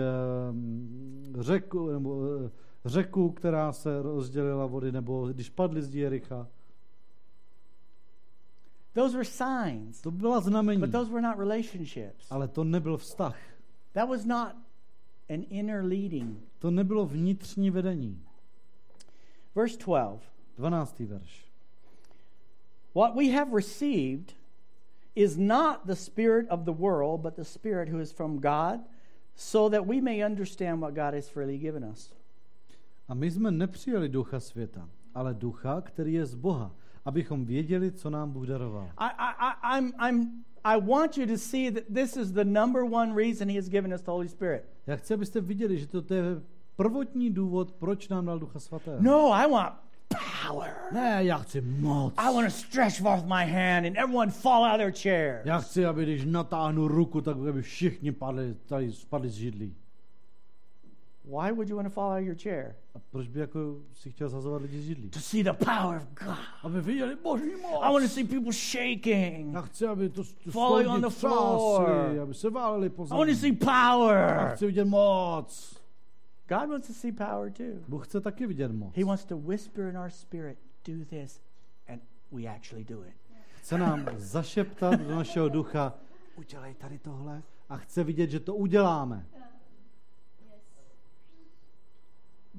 [1.39, 2.49] eh, řeku, nebo, eh,
[2.85, 6.47] řeku, která se rozdělila vody, nebo když padly z Jericha.
[8.93, 12.31] Those were signs, To byla znamení, but those were not relationships.
[12.31, 13.37] ale to nebyl vztah.
[13.93, 14.55] That was not
[15.29, 16.37] an inner leading.
[16.59, 18.21] To nebylo vnitřní vedení.
[19.55, 20.23] Verse 12
[20.57, 20.99] 12.
[20.99, 21.45] verš.
[22.95, 24.33] What we have received
[25.15, 28.79] is not the spirit of the world, but the spirit who is from God,
[29.35, 32.13] so that we may understand what God has freely given us.
[33.07, 36.71] A my jsme nepřijali ducha světa, ale ducha, který je z Boha,
[37.05, 38.89] abychom věděli, co nám Bůh daroval.
[38.97, 42.83] I, I, I, I'm, I'm, I want you to see that this is the number
[42.83, 44.63] one reason He has given us the Holy Spirit.
[44.87, 46.23] Já chci, abyste viděli, že to, to je
[46.75, 48.97] prvotní důvod, proč nám dal ducha svatého.
[49.01, 49.73] No, I want
[50.47, 50.73] power.
[50.91, 52.13] Ne, já chci moc.
[52.17, 55.41] I want to stretch forth my hand and everyone fall out of their chair.
[55.45, 59.75] Já chci, aby když natáhnu ruku, tak aby všichni padli, tady spadli z židlí.
[61.29, 62.75] Why would you want to fall out of your chair?
[62.95, 63.59] A proč by jako
[63.93, 65.09] si chtěl zazovat lidi z židlí?
[65.09, 66.37] To see the power of God.
[66.63, 67.79] Aby viděli boží moc.
[67.81, 69.53] I want to see people shaking.
[69.53, 71.89] Já chci, aby to, to Falling on the floor.
[72.23, 73.35] aby se váleli po I want to zemi.
[73.35, 74.51] see Já power.
[74.55, 75.79] chci vidět moc.
[76.49, 77.65] God wants to see power too.
[77.87, 78.95] Bůh chce taky vidět moc.
[78.95, 81.41] He wants to whisper in our spirit, do this,
[81.87, 83.13] and we actually do it.
[83.55, 85.93] Chce nám zašeptat do našeho ducha,
[86.35, 89.25] udělej tady tohle a chce vidět, že to uděláme.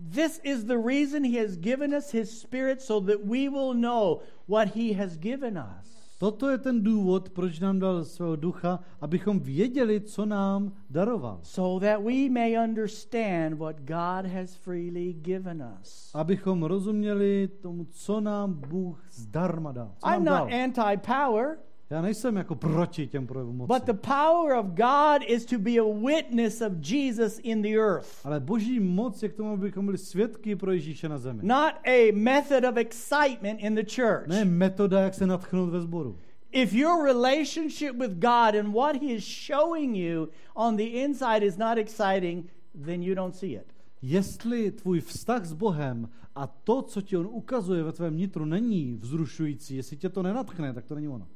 [0.08, 4.22] This is the reason He has given us His Spirit so that we will know
[4.46, 6.00] what He has given us.
[6.20, 11.38] Toto je ten důvod, proč nám dal svého ducha, abychom věděli, co nám daroval.
[11.42, 16.10] So that we may understand what God has freely given us.
[16.14, 19.94] Abychom rozuměli tomu, co nám Bůh zdarma dal.
[20.14, 21.58] I'm not anti power,
[21.90, 23.72] Já nejsem jako proti těm projevům moci.
[23.74, 28.08] but the power of God is to be a witness of Jesus in the earth.
[28.24, 31.40] Ale boží moc je k tomu, abychom byli svědky pro Ježíše na zemi.
[31.42, 34.26] Not a method of excitement in the church.
[34.26, 36.16] Ne metoda, jak se natchnout ve sboru.
[36.52, 41.56] If your relationship with God and what He is showing you on the inside is
[41.56, 42.46] not exciting,
[42.84, 43.74] then you don't see it.
[44.02, 48.98] Jestli tvůj vztah s Bohem a to, co ti on ukazuje ve tvém nitru, není
[49.00, 51.26] vzrušující, jestli tě to nenatchne, tak to není ono.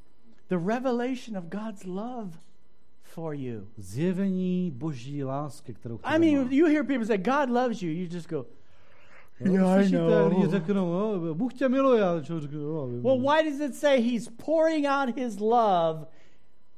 [0.48, 2.38] The revelation of God's love
[3.02, 3.68] for you.
[3.76, 8.28] Zjevení boží lásky, kterou I mean, you hear people say, God loves you, you just
[8.28, 8.46] go,
[9.40, 10.28] Yeah, I Slyšíte, know.
[10.28, 13.74] lidi řeknou, "O, Bůh tě miluje, a člověk řekne, "Jo, vím." well, why does it
[13.76, 16.06] say He's pouring out His love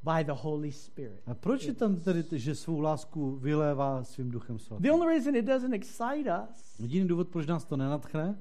[0.02, 1.20] by the Holy Spirit?
[1.26, 4.82] A proč je tam tedy, že svou lásku vylévá svým duchem svatým?
[4.82, 8.38] The only reason it doesn't excite us Jediný důvod, proč nás to nenatchne,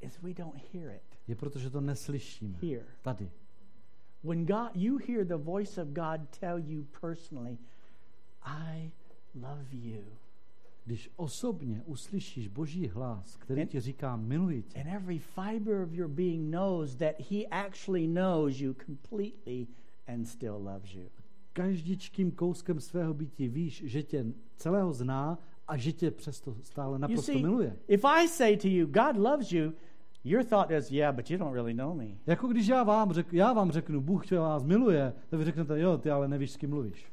[0.00, 2.58] is we don't hear it je proto, že to neslyšíme.
[2.62, 2.84] here.
[3.02, 3.30] Tady.
[4.26, 7.58] When God, you hear the voice of God tell you personally,
[8.44, 8.90] I
[9.34, 10.02] love you.
[10.84, 15.92] Když osobně uslyšíš boží hlas, který And- ti říká, miluji tě, And every fiber of
[15.92, 19.66] your being knows that He actually knows you completely
[20.06, 21.08] and still loves you.
[21.52, 26.98] každičkým kouskem svého bytí víš, že tě celého zná a že tě přesto stále You
[26.98, 27.76] naprosto see, miluje.
[27.88, 29.72] if I say to you, God loves you,
[30.26, 32.04] your thought is, yeah, but you don't really know me.
[32.26, 35.80] Jako když já vám, řek, já vám řeknu, Bůh tě vás miluje, tak vy řeknete,
[35.80, 37.12] jo, ty ale nevíš, s kým mluvíš.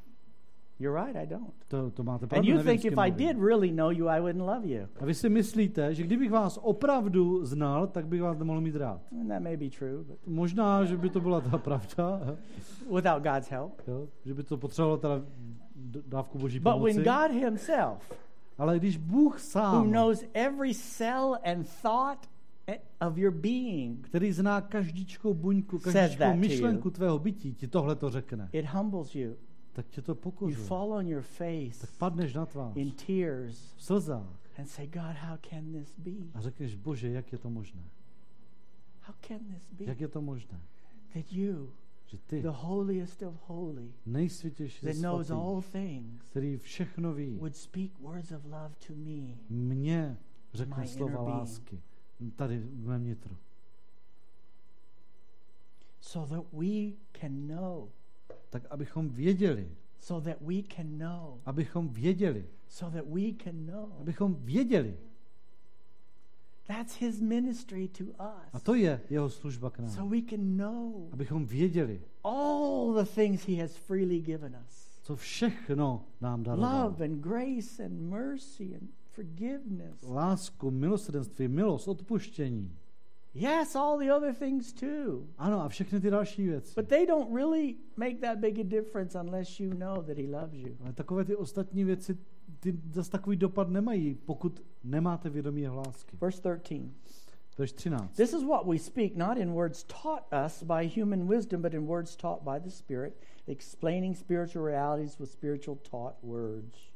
[0.80, 1.54] You're right, I don't.
[1.68, 4.20] To, to máte And pravdu, you nevím, think if I did really know you, I
[4.22, 4.88] wouldn't love you.
[5.00, 9.02] A vy si myslíte, že kdybych vás opravdu znal, tak bych vás nemohl mít rád.
[9.12, 12.22] And that may be true, but Možná, že by to byla ta pravda,
[12.96, 13.82] without God's help.
[13.88, 14.08] jo?
[14.26, 15.22] že by to potřebovalo teda
[16.08, 16.94] dávku boží But pomoci.
[16.94, 18.12] when God Himself,
[18.58, 22.30] Ale když Bůh who sám, knows every cell and thought
[23.08, 28.50] of your being, který zná každičkou buňku, každičkou myšlenku tvého bytí, ti tohle to řekne,
[28.52, 29.36] it humbles you.
[29.74, 30.68] tak tě to You pokořuje.
[30.68, 35.16] fall on your face Tak padneš na tvář in tears v slzách and say, God,
[35.20, 36.12] how can this be?
[36.34, 37.82] a řekneš, bože, jak je to možné?
[39.02, 39.86] How can this be?
[39.86, 40.60] Jak je to možné?
[41.14, 41.70] That you,
[42.08, 47.56] Že ty, the holiest of holy, nejsvětější that knows all things, který všechno ví, would
[47.56, 49.36] speak words of love to me.
[49.50, 50.18] mně
[50.54, 51.40] řekne slova inner being.
[51.40, 51.82] lásky.
[52.32, 53.38] Tady v mém nitru.
[56.02, 57.90] So that we can know.
[58.50, 61.40] Tak abychom věděli, So that we can know.
[61.46, 63.90] abychom věděli, So that we can know.
[64.00, 64.98] abychom věděli.
[66.68, 68.50] That's his ministry to us.
[68.54, 69.90] A to je jeho služba k nám.
[69.90, 75.00] So we can know Abychom věděli, all the things he has freely given us.
[75.04, 76.84] co všechno nám daroval.
[76.86, 80.02] Love and grace and mercy and forgiveness.
[80.04, 82.78] Lásku, milosrdenství, milost, odpuštění.
[83.36, 85.28] Yes, all the other things too.
[85.38, 86.74] Ano, a všechny ty další věci.
[86.76, 90.54] But they don't really make that big a difference unless you know that he loves
[90.54, 90.78] you.
[90.84, 92.18] Ale takové ty ostatní věci,
[92.60, 96.18] ty zase takový dopad nemají, pokud nemáte vědomí jeho lásky.
[96.22, 96.94] Verse 13.
[97.58, 98.16] Verš 13.
[98.16, 101.86] This is what we speak, not in words taught us by human wisdom, but in
[101.86, 103.14] words taught by the Spirit,
[103.48, 106.93] explaining spiritual realities with spiritual taught words.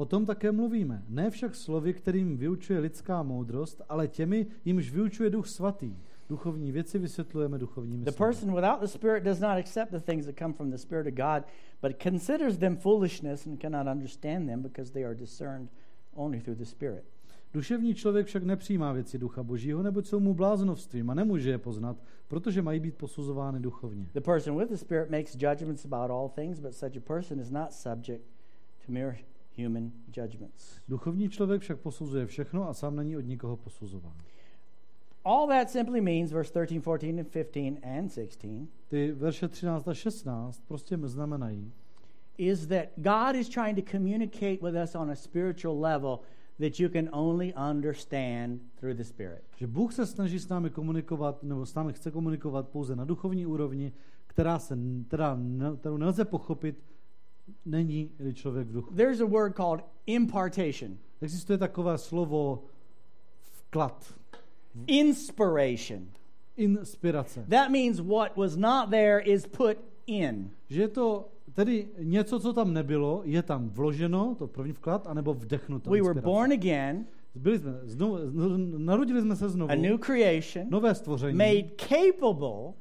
[0.00, 1.02] O tom také mluvíme.
[1.08, 5.96] Ne však slovy, kterým vyučuje lidská moudrost, ale těmi, jimž vyučuje duch svatý.
[6.28, 8.28] Duchovní věci vysvětlujeme duchovními The slovy.
[8.30, 11.14] person without the Spirit does not accept the things that come from the Spirit of
[11.14, 11.42] God,
[11.82, 15.68] but considers them foolishness and cannot understand them because they are discerned
[16.14, 17.04] only through the Spirit.
[17.52, 21.96] Duševní člověk však nepřijímá věci ducha božího, neboť jsou mu bláznovstvím a nemůže je poznat,
[22.28, 24.06] protože mají být posuzovány duchovně.
[24.12, 27.50] The person with the Spirit makes judgments about all things, but such a person is
[27.50, 28.24] not subject
[28.86, 29.16] to mere
[29.64, 30.80] human judgments.
[30.88, 34.16] Duchovní člověk však posuzuje všechno a sám není od nikoho posuzován.
[35.24, 39.94] all that simply means, verse 13, 14, and 15, and 16, Ty verše 13 a
[39.94, 41.72] 16 prostě znamenají,
[42.38, 46.20] is that God is trying to communicate with us on a spiritual level
[46.60, 49.42] that you can only understand through the Spirit.
[49.56, 53.46] že Bůh se snaží s námi komunikovat, nebo s námi chce komunikovat pouze na duchovní
[53.46, 53.92] úrovni,
[54.26, 55.38] která se, která,
[55.78, 56.82] kterou nelze pochopit,
[57.66, 58.94] není-li člověk v duchu.
[58.94, 62.62] There's a word called impartation, Existuje takové slovo
[63.52, 64.14] vklad,
[64.86, 66.06] inspiration.
[66.56, 67.44] inspirace.
[67.48, 70.50] That means what was not there is put in.
[70.68, 75.90] Že to tedy něco, co tam nebylo, je tam vloženo, to první vklad, anebo vdechnuto.
[75.90, 78.18] We were born again, Byli jsme znovu,
[78.78, 82.72] narodili jsme se znovu, a new creation, nové stvoření, made capable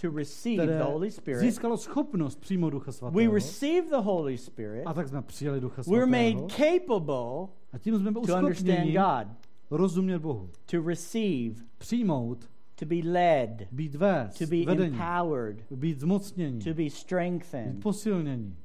[0.00, 1.40] to receive the Holy Spirit.
[1.40, 3.34] získalo schopnost přijmout Ducha We Svatého.
[3.34, 4.84] receive the Holy Spirit.
[4.86, 6.40] A tak jsme přijali Ducha We're Svatého.
[6.40, 9.36] made capable A tím jsme to understand God,
[9.70, 10.50] rozumět Bohu.
[10.66, 16.68] to receive, Přijmout, to be led, být vést, to be vedení, empowered, být zmocnění, to
[16.70, 17.82] be být strengthened.
[17.82, 18.56] posilnění.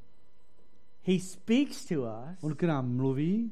[1.03, 3.51] He speaks to us, On k nám mluví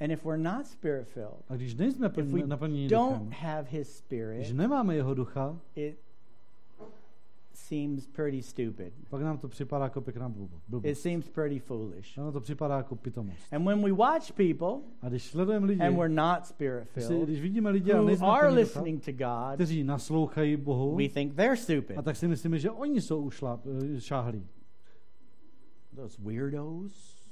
[0.00, 3.32] and if we're not spirit filled, a když nejsme if we pln- naplněni don't duchem,
[3.40, 5.98] have His Spirit, když nemáme jeho ducha, it
[7.68, 8.94] seems pretty stupid.
[9.08, 11.00] pak nám to připadá jako pěkná blbo- It blbost.
[11.00, 12.16] seems pretty foolish.
[12.16, 13.52] Nám to připadá jako pitomost.
[13.52, 17.40] And when we watch people A když sledujeme lidi, and we're not spirit filled, když
[17.40, 21.56] vidíme lidi a who nejsme are listening to God, kteří naslouchají Bohu, we think they're
[21.56, 21.98] stupid.
[21.98, 23.60] a tak si myslíme, že oni jsou ušláp,
[23.96, 24.46] eh, šáhlí.
[25.96, 27.22] Those weirdos.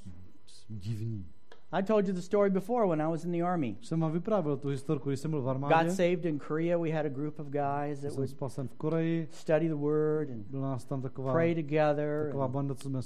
[0.69, 1.27] Divní.
[1.73, 3.77] I told you the story before when I was in the army.
[3.83, 5.91] Jsem vám vyprávěl tu historku, když jsem byl v Got armádě.
[5.91, 6.79] saved in Korea.
[6.79, 10.47] We had a group of guys that would spasen v Koreji, study the Word and
[10.47, 12.25] byla nás tam taková, pray together.
[12.27, 13.03] taková And, banda, co jsme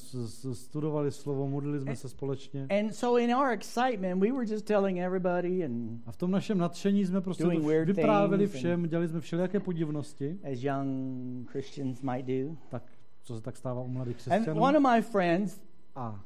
[0.55, 2.66] studovali slovo, modlili jsme And- se společně.
[2.81, 6.59] and so in our excitement, we were just telling everybody, and A v tom našem
[6.59, 12.03] nadšení jsme prostě Doing to weird vyprávěli všem, dělali jsme všelijaké podivnosti, as young Christians
[12.03, 12.57] might do.
[12.68, 12.83] tak
[13.22, 14.61] co se tak stává u mladých And křesťanů.
[14.61, 15.61] one of my friends
[15.94, 16.20] A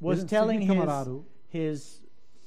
[0.00, 0.68] was telling his
[1.54, 2.04] his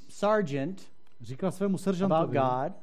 [0.09, 0.81] sergeant
[1.21, 2.73] říkal svému about God,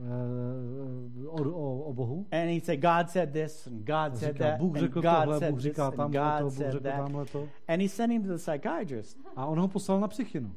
[0.00, 2.26] eh, o, o, o Bohu.
[2.32, 5.10] and he said, "God said this, and God said Říká, that, Bůh and řekl God
[5.24, 7.48] tohle, said Bůh this, and tamhle to, God Bůh said řekl that." tamhle to.
[7.68, 10.50] And he sent him to the psychiatrist A on ho poslal na psychinu.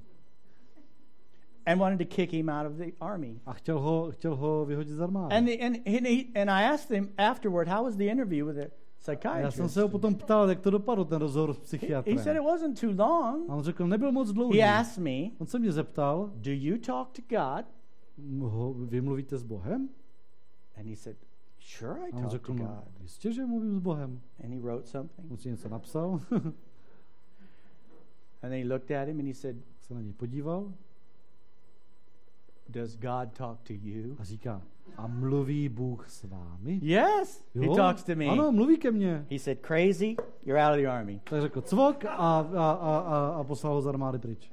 [1.65, 3.39] and wanted to kick him out of the army.
[3.45, 5.35] A chtěl ho, chtěl ho vyhodit z armády.
[5.35, 8.55] And, the, and, and, he, and I asked him afterward, how was the interview with
[8.57, 8.71] the
[9.07, 9.73] A já jsem psychiatrist?
[9.73, 10.15] se potom
[10.49, 13.49] jak to dopadlo, ten rozhovor s He, said it wasn't too long.
[13.49, 14.59] A on řekl, nebyl moc dlouhý.
[14.59, 17.65] He asked me, On se mě zeptal, Do you talk to God?
[18.89, 19.89] vy mluvíte s Bohem?
[20.77, 21.17] And he said,
[21.59, 23.01] Sure, I talk to řekl, no, God.
[23.01, 24.21] jistě, že mluvím s Bohem.
[24.43, 25.31] And he wrote something.
[25.31, 26.21] On si něco napsal,
[28.43, 30.73] And then he looked at him and he said, se na něj podíval
[32.71, 34.15] Does God talk to you?
[34.19, 34.61] a říká,
[34.97, 36.79] a mluví Bůh s vámi?
[36.83, 37.75] Yes, he Jo?
[37.75, 38.25] talks to me.
[38.25, 39.25] Ano, mluví ke mně.
[39.31, 41.21] He said, Crazy, you're out of the army.
[41.23, 44.51] Tak řekl cvok a, a, a, a, a poslal ho z armády pryč.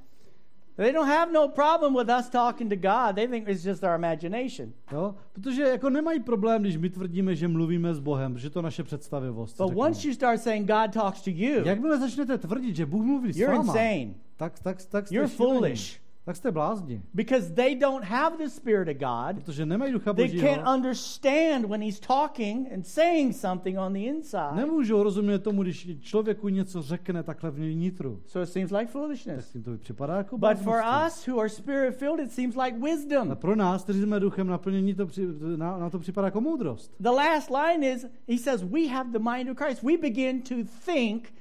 [0.75, 3.15] They don't have no problem with us talking to God.
[3.15, 4.73] They think it's just our imagination.
[4.91, 5.15] Jo?
[5.33, 9.57] Protože jako nemají problém, když my tvrdíme, že mluvíme s Bohem, že to naše představivost.
[9.57, 9.87] But řekneme.
[9.87, 13.37] once you start saying God talks to you, Jakmile začnete tvrdit, že Bůh mluví s
[13.37, 14.13] you're váma, insane.
[14.37, 15.53] tak, tak, tak jste You're šílení.
[15.53, 16.01] foolish.
[16.29, 17.01] Tak jste blázni.
[17.13, 19.35] Because they don't have the Spirit of God.
[19.43, 20.47] Protože nemají ducha They božího.
[20.55, 24.55] can't understand when He's talking and saying something on the inside.
[24.55, 28.21] Nemůžou rozumět tomu, když člověku něco řekne takhle v nitru.
[28.25, 29.55] So it seems like Tak foolishness.
[29.55, 33.35] jim to připadá jako But for us who are Spirit filled, it seems like wisdom.
[33.35, 36.91] pro nás, kteří jsme duchem naplnění, to při, na, na to připadá jako moudrost.
[36.99, 39.83] The last line is He says, We have the mind of Christ.
[39.83, 41.33] We begin to think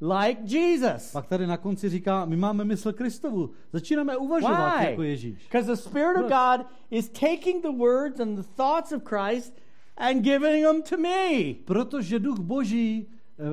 [0.00, 1.12] like Jesus.
[1.12, 3.50] Pak tady na konci říká, my máme mysl Kristovu.
[3.72, 4.90] Začínáme uvažovat Why?
[4.90, 5.42] jako Ježíš.
[5.42, 9.60] Because the Spirit of God is taking the words and the thoughts of Christ
[9.96, 11.54] and giving them to me.
[11.64, 13.06] Protože duch boží
[13.38, 13.44] eh,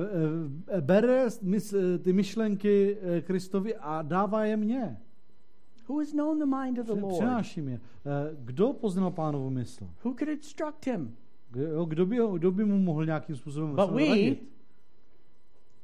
[0.76, 4.96] eh, bere eh, ty myšlenky Kristovi a dává je mně.
[5.88, 7.14] Who has known the mind of the Lord?
[7.14, 7.80] Přináší mě.
[8.38, 9.84] Kdo poznal pánovu mysl?
[10.04, 11.16] Who could instruct him?
[11.86, 14.53] Kdo, by, ho- kdo by mu mohl nějakým způsobem But we- radit?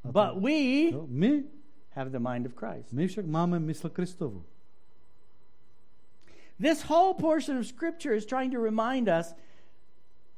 [0.04, 1.42] A But to- we jo, my,
[1.90, 2.92] have the mind of Christ.
[2.92, 4.42] my však máme mysl Kristovu.
[6.60, 9.34] This whole portion of Scripture is trying to remind us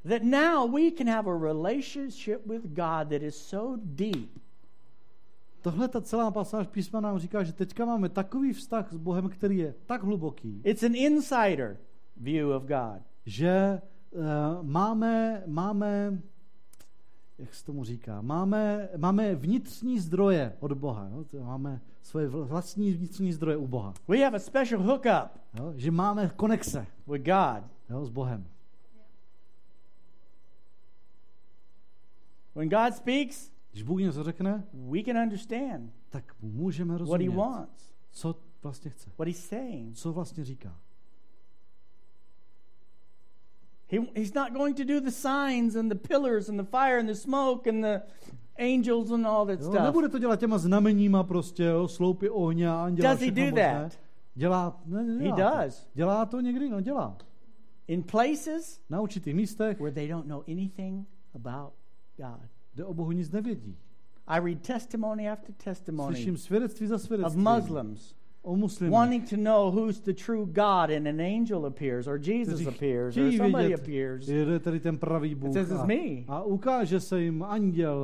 [0.05, 4.39] that now we can have a relationship with God that is so deep
[5.63, 9.57] Tohle ta celá pasáž písma nám říká, že teďka máme takový vztah s Bohem, který
[9.57, 11.77] je tak hluboký, It's an insider
[12.17, 13.01] view of God.
[13.25, 13.81] že
[14.11, 14.21] uh,
[14.61, 16.19] máme, máme,
[17.37, 21.09] jak se tomu říká, máme, máme vnitřní zdroje od Boha.
[21.11, 21.43] Jo?
[21.43, 23.93] Máme svoje vlastní vnitřní zdroje u Boha.
[24.07, 25.41] We have a special hookup.
[25.59, 25.73] Jo?
[25.75, 26.87] Že máme konexe.
[27.07, 27.63] With God.
[27.89, 28.05] Jo?
[28.05, 28.47] S Bohem.
[32.55, 37.49] When God speaks, když Bůh něco řekne, we can understand tak můžeme rozumět, what he
[37.49, 39.97] wants, co vlastně chce, what he's saying.
[39.97, 40.79] co vlastně říká.
[43.93, 47.07] He, he's not going to do the signs and the pillars and the fire and
[47.09, 48.01] the smoke and the
[48.57, 49.83] angels and all that Jo, stuff.
[49.83, 53.81] nebude to dělat těma znameníma prostě, jo, sloupy ohně a anděla, Does he do možné.
[53.83, 53.99] that?
[54.35, 55.57] Dělá, ne, ne, He dělá to.
[55.65, 55.87] does.
[55.93, 57.17] Dělá to někdy, no dělá.
[57.87, 61.73] In places Na určitých místech, where they don't know anything about
[62.17, 62.49] God.
[62.73, 63.77] kde o Bohu nic nevědí.
[64.27, 69.35] I read testimony after testimony Slyším svědectví za of svědectví Muslims o muslimech, wanting to
[69.37, 73.67] know who's the true God and an angel appears or Jesus kteří appears or somebody
[73.67, 74.27] vědět, appears.
[74.27, 75.53] je tady ten pravý Bůh.
[75.53, 76.23] says A, me.
[76.27, 78.03] a ukáže se jim anděl,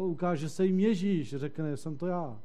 [0.00, 2.36] ukáže se jim Ježíš, řekne, jsem to já.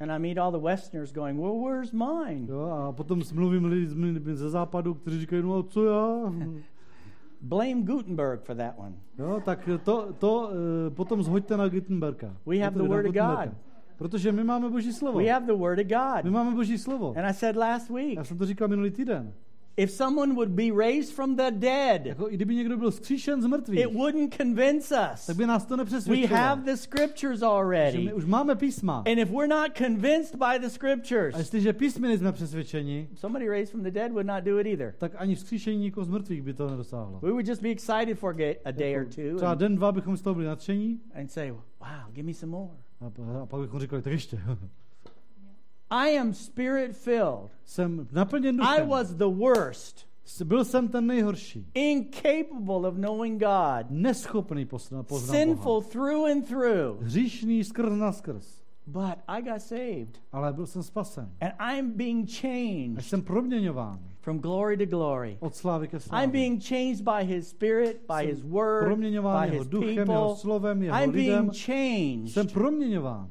[0.00, 2.46] And I meet all the Westerners going, well, where's mine?
[2.48, 6.32] Jo, a potom s- mluvím lidmi ze západu, kteří říkají, no co já?
[7.40, 8.94] Blame Gutenberg for that one.
[9.18, 10.50] Jo, tak to, to
[10.86, 12.36] eh, potom zhoďte na Gutenberga.
[12.46, 13.14] We have the word of.
[13.14, 13.54] God.
[13.98, 15.18] Protože my máme Boží slovo.
[15.18, 15.92] We have the Word of My
[16.22, 16.32] God.
[16.32, 17.14] máme Boží slovo.
[17.16, 19.32] And I said last week, Já jsem to říkal minulý týden.
[19.78, 23.80] if someone would be raised from the dead, Jako kdyby někdo byl zkříšen z mrtvých,
[23.80, 25.26] it wouldn't convince us.
[25.26, 25.76] tak by nás to
[26.08, 28.04] We have the scriptures Že already.
[28.04, 28.98] my už máme písma.
[28.98, 33.70] And if we're not convinced by the A scriptures, jestliže písmy nejsme přesvědčeni, somebody raised
[33.70, 34.94] from the dead would not do it either.
[34.98, 37.20] tak ani vzkříšení nikoho z mrtvých by to nedosáhlo.
[37.22, 40.16] We would just be excited for a a day or two Třeba den, dva bychom
[40.16, 42.85] z toho byli nadšení and say, wow, give me some more.
[43.00, 44.40] A, pak bychom říkali, tak ještě.
[45.90, 47.50] I am spirit filled.
[47.64, 48.88] jsem naplněn I duchem.
[48.88, 50.06] was the worst,
[50.44, 51.66] Byl jsem ten nejhorší.
[51.74, 55.88] incapable of knowing God, Neschopný poznat sinful Boha.
[55.92, 57.00] through and through.
[57.02, 58.65] Hříšný skrz na skrz.
[58.86, 60.20] But I got saved.
[60.32, 61.30] Ale byl jsem spasen.
[61.40, 65.36] And I'm being A changed jsem proměňován from glory to glory.
[65.40, 66.28] od slávy ke I'm slávě.
[66.28, 70.04] being changed by His Spirit, by Jsem His Word, proměňován by jeho His duchem, jeho
[70.06, 70.36] people.
[70.36, 71.46] slovem, jeho I'm lidem.
[71.48, 72.32] being changed.
[72.34, 73.28] Jsem proměňován.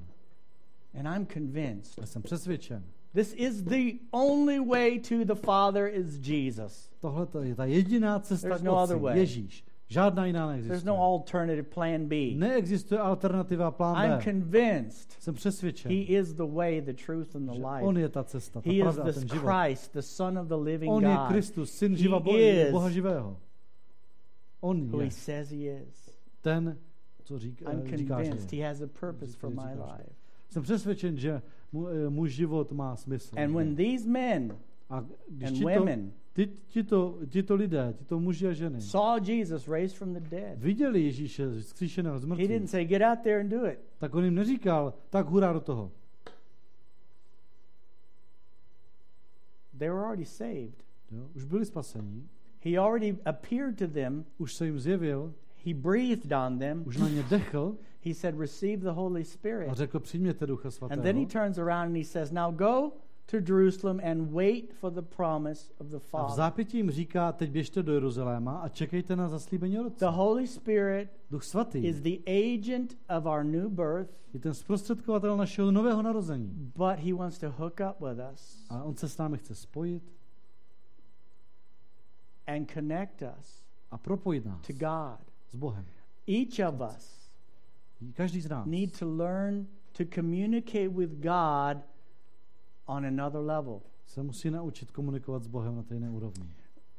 [1.00, 2.00] And I'm convinced.
[2.04, 2.84] A jsem přesvědčen.
[3.14, 6.90] This is the only way to the Father is Jesus.
[7.02, 9.20] Tohle je ta jediná cesta There's k no otci.
[9.20, 9.64] Ježíš.
[9.88, 12.16] Žádná jiná There's no alternative plan B.
[12.36, 17.52] Neexistuje alternativa plán I'm convinced Jsem přesvědčen, He is the way, the truth, and the
[17.52, 17.84] life.
[17.86, 19.46] on je ta cesta, ta He is pravda a the ten život.
[19.52, 23.38] Christ, the Son of the living On je Kristus, syn živa Bo- is Boha živého.
[24.62, 26.10] On who He says He is.
[26.42, 26.78] ten,
[27.24, 28.60] co říká, I'm říká že convinced je.
[28.64, 30.10] He has a purpose for my life.
[30.50, 33.36] Jsem přesvědčen, že mu- eh, můj život má smysl.
[33.40, 34.58] And when these men
[34.90, 39.96] A když and women ty, tito, tito lidé, tito muži a ženy, saw Jesus raised
[39.98, 43.50] from the dead, viděli Ježíše zkříšeného z He mrtvých, didn't say, Get out there and
[43.50, 43.80] do it.
[43.98, 45.92] tak on jim neříkal, tak hurá do toho.
[49.78, 50.84] They were already saved.
[51.12, 51.28] Jo?
[51.36, 52.30] Už byli spasení,
[52.62, 55.34] He already appeared to them, už se jim zjevil,
[55.66, 56.84] He breathed on them.
[56.86, 59.74] už na ně dechl He said, Receive the Holy a Spirit.
[59.74, 61.46] řekl, přijměte Ducha And then he Svatého.
[61.46, 62.92] turns around and he says, Now go
[63.26, 66.36] to Jerusalem and wait for the promise of the A v Father.
[66.36, 70.06] zápětí jim říká, teď běžte do Jeruzaléma a čekejte na zaslíbení od The Otce.
[70.06, 75.72] Holy Spirit Duch Svatý is the agent of our new birth, je ten zprostředkovatel našeho
[75.72, 76.72] nového narození.
[76.76, 80.04] but he wants to hook up with us A on se s námi chce spojit
[82.48, 85.20] and connect us a propojit nás to God.
[85.52, 85.86] s Bohem.
[86.28, 87.30] Each of us
[88.14, 89.68] Každý z nás need to learn
[89.98, 91.78] to communicate with God
[92.86, 93.82] on another level.
[94.06, 96.44] se musí naučit komunikovat s Bohem na té jiné úrovni.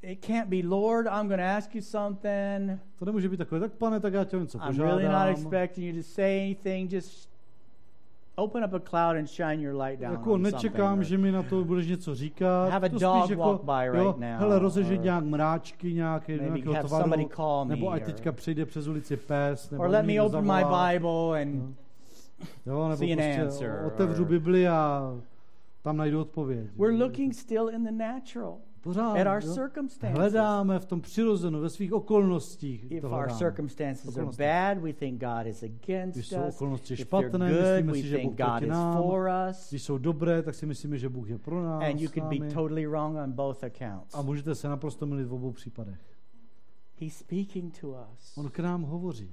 [0.03, 2.81] It can't be, Lord, I'm going to ask you something.
[2.99, 5.29] To nemůže být takové, tak pane, tak já tě něco I'm really not požádám.
[5.29, 6.93] expecting you to say anything.
[6.93, 7.29] Just
[8.35, 10.13] open up a cloud and shine your light down.
[10.13, 12.69] Jako nečekám, že mi na to budeš něco říkat.
[12.71, 15.93] Have a to dog jako, walk by jo, right now, hele, rozežet or nějak mráčky
[15.95, 17.75] nějaké, nějakého tvaru, somebody call me.
[17.77, 20.93] nebo ať or- teďka přijde přes ulici pes, nebo or let me open my zavolá.
[20.93, 21.77] Bible and
[22.67, 25.13] Jo, nebo see an prostě answer, otevřu or- Bibli a
[25.87, 26.71] tam najdu odpověď.
[26.77, 29.55] we're looking still in the natural Pořád, at our jo.
[29.55, 30.19] circumstances.
[30.19, 32.91] Hledáme v tom přirozenu, ve svých okolnostích.
[32.91, 36.55] If to our circumstances are bad, we think God is Když against jsou us.
[36.55, 39.03] okolnosti špatné, good, myslíme si, že Bůh God nám.
[39.03, 39.71] for us.
[39.71, 41.83] Když jsou dobré, tak si myslíme, že Bůh je pro nás.
[41.83, 44.15] And you could be totally wrong on both accounts.
[44.15, 46.01] A můžete se naprosto milit v obou případech.
[47.01, 48.37] He's speaking to us.
[48.39, 49.31] On k nám hovoří.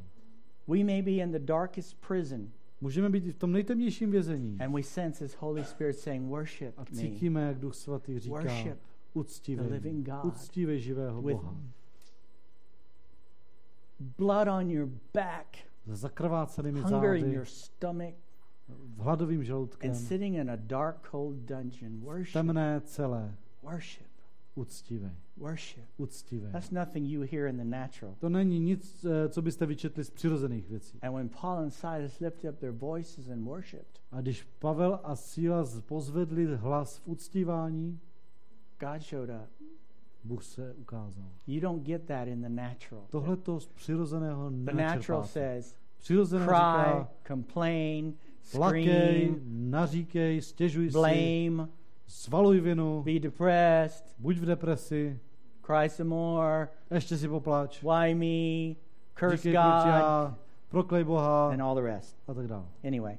[0.68, 2.52] We may be in the darkest prison,
[2.84, 4.58] Můžeme být v tom nejtemnějším vězení.
[4.62, 6.98] and we sense His Holy Spirit saying, Worship A me.
[6.98, 11.56] cítíme, jak Duch Svatý říká, Worship the uctívej, living God uctívej živého with Boha.
[14.18, 18.14] blood on your back, zakrvácenými hunger in zády, your stomach,
[18.68, 22.00] v hladovým žaludkem, and sitting in a dark, cold dungeon.
[22.02, 22.34] Worship.
[22.34, 23.36] temné celé.
[23.62, 24.08] Worship.
[24.56, 25.12] Uctivý.
[25.38, 25.84] Worship.
[25.98, 26.52] Uctivý.
[26.52, 28.16] That's nothing you hear in the natural.
[28.20, 31.00] To není nic, eh, co byste vyčetli z přirozených věcí.
[31.02, 35.16] And when Paul and Silas lifted up their voices and worshipped, A když Pavel a
[35.16, 38.00] Síla pozvedli hlas v uctívání,
[38.80, 39.50] God showed up.
[40.24, 41.30] Bůh se ukázal.
[41.48, 43.06] You don't get that in the natural.
[43.10, 48.14] Tohle to z přirozeného The natural says, Přirozené cry, říká, complain,
[48.52, 51.70] plakej, scream, naříkej, stěžuj si, blame,
[52.08, 55.20] svaluj vinu, be depressed, buď v depresi,
[55.62, 58.76] cry some more, ještě si poplač, why me,
[59.14, 60.38] curse díkej God, já,
[60.70, 62.18] proklej Boha and all the rest.
[62.28, 62.66] a tak dále.
[62.88, 63.18] Anyway.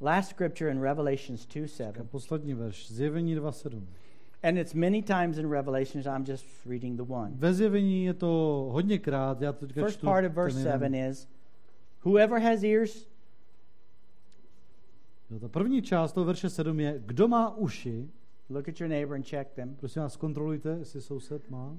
[0.00, 2.08] Last scripture in Revelations 2 A 7.
[2.08, 3.82] poslední verš, zjevení 2.7.
[4.42, 7.30] And it's many times in Revelations, I'm just reading the one.
[7.34, 10.72] Ve zjevení je to hodněkrát, já teďka First čtu part of verse jeden.
[10.72, 11.28] 7 is
[12.04, 13.09] Whoever has ears,
[15.30, 18.08] Jo, ta první část toho verše 7 je, kdo má uši,
[18.50, 19.74] look at your neighbor and check them.
[19.76, 21.76] prosím vás, kontrolujte, jestli soused má.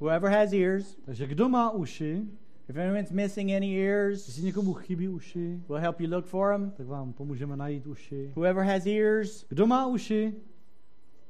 [0.00, 2.24] Whoever has ears, Takže kdo má uši,
[2.68, 6.70] if anyone's missing any ears, jestli někomu chybí uši, we'll help you look for them.
[6.70, 8.32] tak vám pomůžeme najít uši.
[8.36, 10.34] Whoever has ears, Kdo má uši,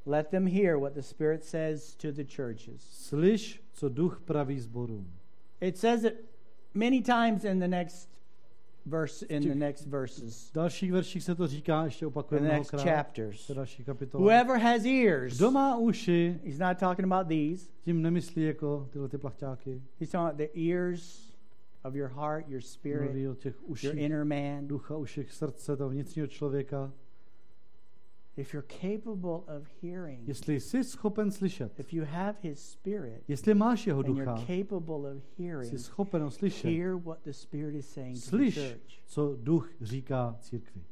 [0.07, 2.83] let them hear what the Spirit says to the churches.
[2.91, 5.07] slyš, co duch praví zborům.
[5.61, 6.25] It says it
[6.75, 8.18] many times in the next
[8.89, 12.71] verse, in the next verses, V dalších verších se to říká, ještě opakuje the next
[12.71, 13.51] chapters.
[13.55, 14.25] Další kapitola.
[14.25, 17.67] Whoever has ears, Kdo má uši, he's not talking about these.
[17.83, 19.83] tím nemyslí jako tyhle ty plachťáky.
[20.01, 21.29] He's talking about the ears
[21.85, 24.69] of your heart, your spirit, your inner man.
[24.69, 26.93] ducha, uších srdce, toho vnitřního člověka.
[28.39, 33.55] If you're capable of hearing, Jestli jsi schopen slyšet, if you have His Spirit, jestli
[33.55, 37.75] máš jeho and you're capable of hearing, jsi schopen ho slyšet, hear what the Spirit
[37.75, 39.03] is saying to the church.
[39.07, 40.83] co duch říká církvi.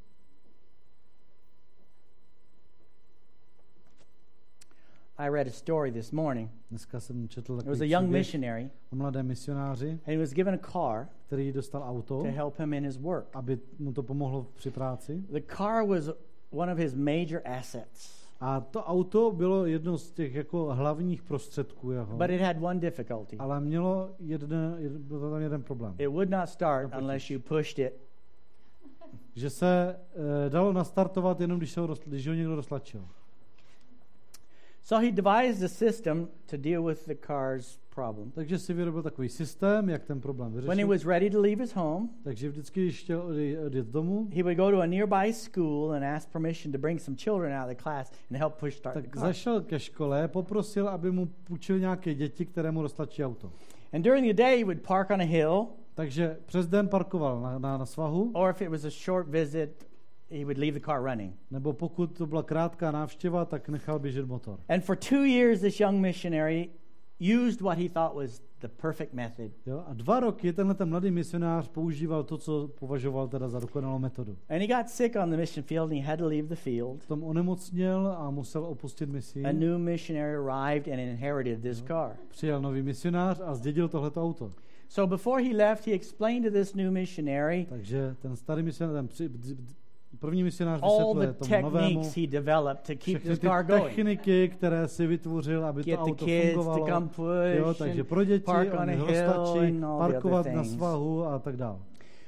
[5.19, 6.51] I read a story this morning.
[6.71, 10.55] Dneska jsem četl There was a young missionary, o mladém misionáři, and he was given
[10.55, 13.27] a car který dostal auto, to help him in his work.
[13.33, 15.25] aby mu to pomohlo při práci.
[15.33, 16.11] The car was
[16.53, 21.91] one of his major assets, A to auto bylo jedno z těch jako hlavních prostředků
[21.91, 22.17] jeho.
[22.17, 23.37] but it had one difficulty.
[23.39, 25.95] Ale mělo jeden, jeden, byl tam jeden problém.
[25.99, 27.95] It would not start unless you pushed it.
[29.35, 29.97] Že se
[30.47, 33.09] e, dalo nastartovat jenom, když, se ho, když ho někdo roztlačil.
[34.87, 38.31] So he devised a system to deal with the car's problem.
[38.31, 40.89] Takže si vyrobil takový systém, jak ten problém When he vyřešit.
[40.89, 43.23] was ready to leave his home, Takže vždycky, když chtěl
[43.67, 47.17] odjet domů, he would go to a nearby school and ask permission to bring some
[47.17, 49.21] children out of the class and help push start the tak car.
[49.21, 53.53] zašel ke škole, poprosil, aby mu půjčil nějaké děti, které mu roztlačí auto.
[53.93, 57.59] And during the day, he would park on a hill, Takže přes den parkoval na,
[57.59, 59.87] na, na svahu, or if it was a short visit,
[60.31, 61.35] he would leave the car running.
[61.51, 64.59] nebo pokud to byla krátká návštěva, tak nechal běžet motor.
[64.69, 66.69] And for two years, this young missionary
[67.21, 69.53] used what he thought was the perfect method.
[69.67, 69.85] Jo?
[69.87, 74.37] A dva roky tenhle ten mladý misionář používal to, co považoval teda za dokonalou metodu.
[74.49, 77.07] And he got sick on the mission field and he had to leave the field.
[77.07, 79.45] Tom onemocněl a musel opustit misi.
[79.45, 82.17] A new missionary arrived and inherited this car.
[82.29, 84.53] Přijel nový misionář a zdědil tohleto auto.
[84.89, 89.09] So before he left, he explained to this new missionary Takže ten starý misionář, ten
[89.09, 89.29] při,
[90.17, 93.65] první misionář all the vysvětluje tomu novému techniques he developed to keep this ty car
[93.65, 93.85] going.
[93.85, 96.87] techniky, které si vytvořil, aby to Get the auto kids to fungovalo.
[96.87, 97.09] come
[97.57, 98.83] Jo, push takže and pro děti, park on a
[99.95, 101.79] other parkovat na svahu a tak dále.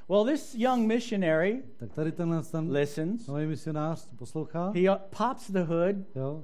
[0.08, 3.26] Well, this young missionary Tak tady tenhle ten listens.
[3.26, 6.42] nový misionář poslouchá, He uh, pops the hood, jo,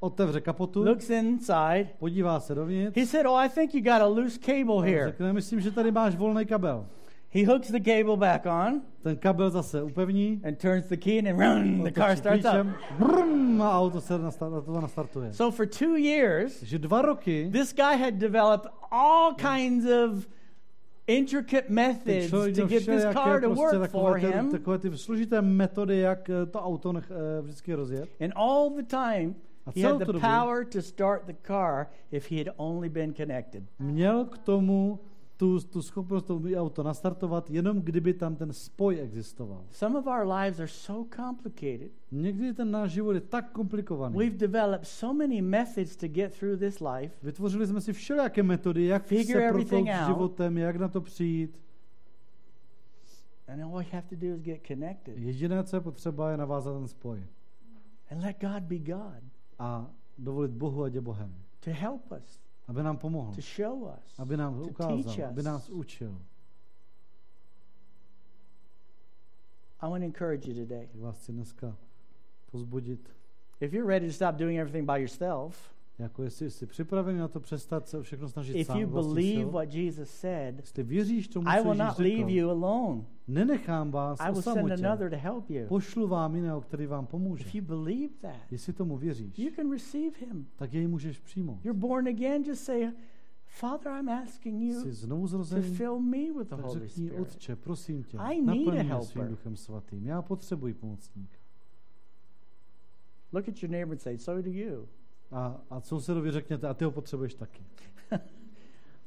[0.00, 1.88] otevře kapotu, looks inside.
[1.98, 5.32] podívá se dovnitř, He said, "Oh, I think you got a loose cable here." řekne,
[5.32, 6.86] myslím, že tady máš volný kabel.
[7.30, 11.38] He hooks the cable back on Ten kabel zase upevní, and turns the key, and
[11.38, 12.52] run, the car starts up.
[12.52, 14.14] klíčem, brum, a auto se
[14.80, 15.32] nastartuje.
[15.32, 20.26] So for two years, Takže dva roky this guy had developed all kinds of
[21.06, 24.50] intricate methods to get this car to prostě work for him.
[24.50, 28.08] takové ty složité metody, jak eh, to auto nech, eh, vždycky rozjet.
[28.20, 29.34] And all the time,
[29.74, 33.64] he had the power to start the car if he had only been connected.
[33.78, 34.98] Měl k tomu
[35.38, 39.64] tu, tu schopnost to auto nastartovat, jenom kdyby tam ten spoj existoval.
[39.70, 41.92] Some of our lives are so complicated.
[42.12, 44.18] Někdy ten náš život je tak komplikovaný.
[44.18, 47.14] We've developed so many methods to get through this life.
[47.22, 51.60] Vytvořili jsme si všelijaké metody, jak Figure se protlout s životem, jak na to přijít.
[53.48, 56.74] And all we have to do is get connected Jediné, co je potřeba, je navázat
[56.78, 57.26] ten spoj.
[58.10, 59.22] and let God be God
[59.58, 61.34] A dovolit Bohu, ať je Bohem.
[61.60, 63.34] to help us, Aby nám pomohl.
[63.34, 64.18] to show us.
[64.18, 65.02] Aby nám to ukázal.
[65.02, 65.24] teach us.
[65.24, 66.22] Aby nás učil.
[69.80, 70.88] I want to encourage you today.
[70.94, 71.76] Vás chci dneska
[72.50, 73.10] pozbudit.
[73.60, 76.66] If you're ready to stop doing everything by yourself, Jako jestli jsi
[77.12, 81.28] na to přestat se všechno snažit if sám you believe what Jesus said, jestli věříš
[81.28, 83.04] tomu, I will not leave you alone.
[83.28, 85.66] Nenechám vás I will send another to help you.
[85.66, 87.44] Pošlu vám jiného, který vám pomůže.
[87.44, 90.46] If you believe that, Jestli tomu věříš, you can receive him.
[90.56, 91.64] tak jej můžeš přijmout.
[91.64, 92.90] You're born again, just say,
[93.46, 97.06] Father, I'm asking you Jsi znovu to zrozený, fill me with the tak Holy řekni,
[97.06, 97.20] Spirit.
[97.20, 99.06] Otče, prosím tě, I need a naplň mě helper.
[99.08, 100.06] svým duchem svatým.
[100.06, 101.38] Já potřebuji pomocníka.
[103.32, 104.88] Look at your neighbor and say, So do you.
[105.30, 107.62] A, a sousedovi řekněte, a ty ho potřebuješ taky.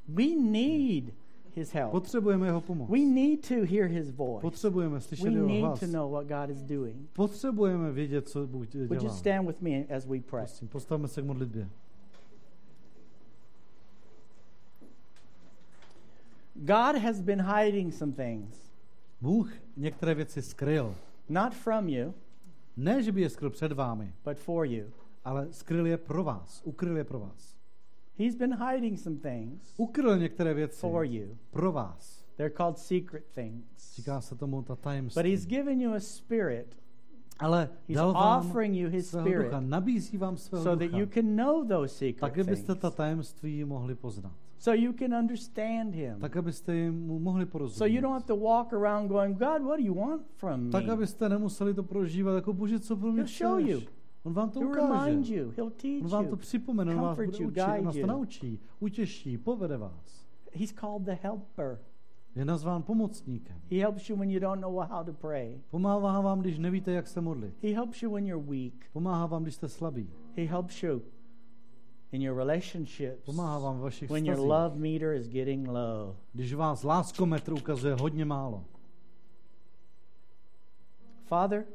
[0.08, 1.14] We need
[1.56, 1.92] his help.
[1.92, 2.90] Potřebujeme jeho pomoc.
[2.90, 4.42] We need to hear his voice.
[4.42, 5.80] Potřebujeme slyšet We jeho need hlas.
[5.80, 7.10] to know what God is doing.
[7.14, 9.14] Potřebujeme vědět, co Bůh Would you dělá.
[9.14, 10.22] stand with me as we pray?
[10.46, 11.70] Prosím, postavme se k modlitbě.
[16.56, 18.72] God has been hiding some things,
[19.22, 20.96] Bůh některé věci skryl.
[21.30, 22.14] not from you,
[22.78, 24.86] Ne, že by je skryl před vámi, but for you.
[25.26, 26.62] ale skryl je pro vás.
[26.66, 27.56] Ukryl je pro vás.
[28.20, 31.38] He's been hiding some things Ukryl některé věci for you.
[31.52, 32.26] pro vás.
[32.38, 33.96] They're called secret things.
[33.96, 35.32] Říká se tomu ta But tajemství.
[35.32, 36.78] He's given you a spirit.
[37.40, 40.92] Ale He's dal vám offering you His svého spirit ducha, nabízí vám svého so that
[40.92, 44.34] you ducha, can know those secret tak abyste ta tajemství mohli poznat.
[44.58, 46.20] So you can understand Him.
[46.20, 47.96] Tak abyste jim mu mohli So porozumět.
[47.96, 50.92] you don't have to walk around going, God, what do you want from Tak me?
[50.94, 53.82] abyste nemuseli to prožívat jako bože, co pro mě He'll show you.
[54.24, 55.06] On vám to He'll ukáže.
[55.06, 55.52] remind you.
[55.52, 58.60] He'll teach On vám to připomene, on vás bude you, učit, on nás to naučí,
[58.80, 60.26] utěší, povede vás.
[60.54, 61.80] He's called the helper.
[62.36, 63.62] Je nazván pomocníkem.
[63.72, 65.62] He helps you when you don't know how to pray.
[65.70, 67.64] Pomáhá vám, když nevíte, jak se modlit.
[67.64, 68.74] He helps you when you're weak.
[68.94, 70.10] Pomáhá vám, když jste slabí.
[70.36, 71.02] He helps you
[72.12, 76.16] in your relationships Pomáhá vám v vašich when your love meter is getting low.
[76.34, 78.66] Když vás láskometr ukazuje hodně málo.
[81.24, 81.66] Father,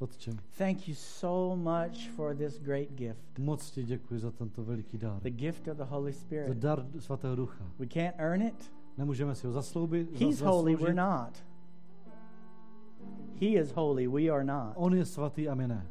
[0.00, 4.98] Otče, thank you so much for this great gift, moc ti děkuji za tento veliký
[4.98, 5.20] dar.
[5.22, 6.56] the gift of the Holy Za Spirit.
[6.58, 7.64] dar svatého ducha.
[7.78, 8.72] We can't earn it.
[8.98, 10.80] Nemůžeme si ho zasloubit, He's zas- holy, zasloužit.
[10.80, 11.44] we're not.
[13.40, 14.72] He is holy, we are not.
[14.76, 15.86] On je svatý a my ne.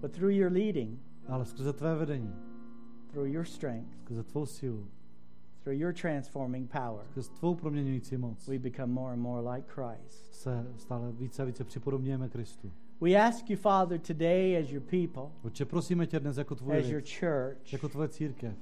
[0.00, 0.98] But through your leading,
[1.28, 2.34] Ale skrze tvé vedení,
[3.12, 4.86] through your strength, skrze tvou sílu,
[5.62, 10.34] through your transforming power, skrze tvou proměňující moc, we become more and more like Christ.
[10.34, 12.72] se stále více a více připodobňujeme Kristu.
[13.00, 16.86] We ask you, Father, today as your people, Otče, prosíme tě dnes jako tvůj as
[16.86, 18.54] your lid, church, jako tvoje církev.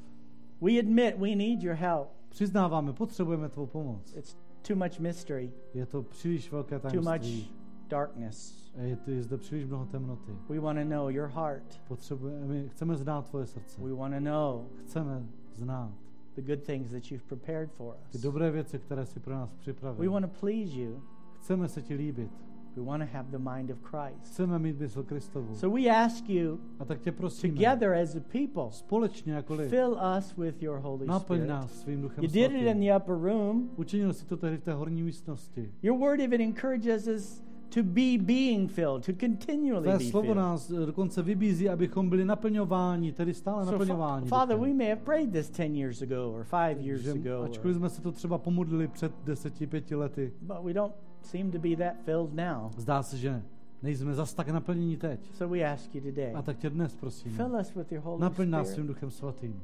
[0.61, 2.09] we admit we need your help.
[2.29, 4.15] Přiznáváme, potřebujeme tvou pomoc.
[4.17, 4.37] It's
[4.69, 7.39] too much mystery, Je to příliš velké too tajemství.
[7.43, 7.51] much
[7.89, 8.71] darkness.
[8.83, 10.33] Je, tu, je zde příliš mnoho temnoty.
[10.49, 11.81] We want to know your heart.
[11.89, 13.81] Potřebujeme, chceme znát tvoje srdce.
[13.83, 15.93] We want to know Chceme znát
[16.37, 18.23] the good things that you've prepared for ty us.
[18.23, 20.13] dobré věci, které si pro nás We připravil.
[20.13, 21.03] want to please you.
[21.41, 22.31] Chceme se ti líbit.
[22.77, 24.33] We want to have the mind of Christ.
[24.33, 25.55] Chceme mít mysl Kristovu.
[25.55, 29.71] So we ask you A tak tě prosíme, together as a people, společně jako lid,
[29.71, 31.49] fill us with your Holy Spirit.
[31.49, 32.81] nás svým duchem You did it in svatým.
[32.81, 33.71] the upper room.
[33.77, 35.73] Učinil si to tehdy v té horní místnosti.
[35.83, 37.43] Your word even encourages us
[37.75, 40.37] to be being filled, to continually Tvé be slovo filled.
[40.37, 44.27] nás eh, dokonce vybízí, abychom byli naplňováni, tedy stále So, naplňováni.
[44.29, 47.91] Father, we may have prayed this 10 years ago or 5 years ago, ačkoliv jsme
[47.91, 51.95] se to třeba pomodlili před deseti, pěti lety, but we don't seem to be that
[52.05, 52.73] filled now.
[52.77, 53.43] zdá se, že
[53.83, 55.21] nejsme zas tak naplnění teď.
[55.35, 58.21] So we ask you today, A tak tě dnes prosím, fill us with your Holy
[58.21, 59.63] naplň nás svým duchem svatým.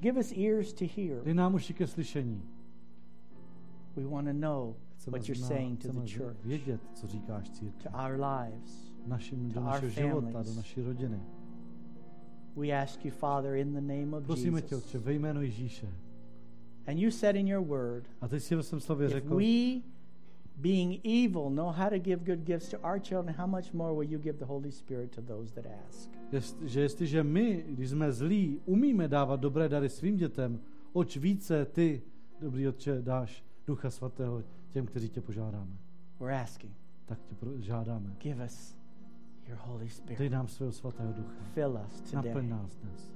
[0.00, 1.22] Give us ears to hear.
[1.24, 2.42] Dej nám uši ke slyšení.
[3.96, 7.54] We want to know Chceme, what you're saying to the church, vědět, co říkáš to
[7.54, 7.90] církvi.
[7.90, 8.92] our lives.
[9.06, 10.48] Našim, do to our našeho života, families.
[10.50, 11.20] do naší rodiny.
[12.56, 14.86] We ask you, Father, in the name of Prosíme tě, Jesus.
[14.86, 15.88] Otče, ve jménu Ježíše.
[16.86, 19.80] And you said in your word, A teď si ve svém slově if řekl, we,
[20.56, 24.12] being evil, know how to give good gifts to our children, how much more will
[24.12, 26.10] you give the Holy Spirit to those that ask?
[26.32, 30.60] jest, že jestliže my, když jsme zlí, umíme dávat dobré dary svým dětem,
[30.92, 32.02] oč více ty,
[32.40, 34.42] dobrý Otče, dáš Ducha Svatého
[34.72, 35.76] těm, kteří tě požádáme.
[36.20, 36.72] We're asking,
[37.04, 38.16] Tak tě žádáme.
[38.18, 38.76] give us
[39.48, 40.32] your Holy Dej Spirit.
[40.32, 41.34] nám svého Svatého Ducha.
[41.54, 42.48] Fill us Naplň today.
[42.48, 43.12] nás dnes.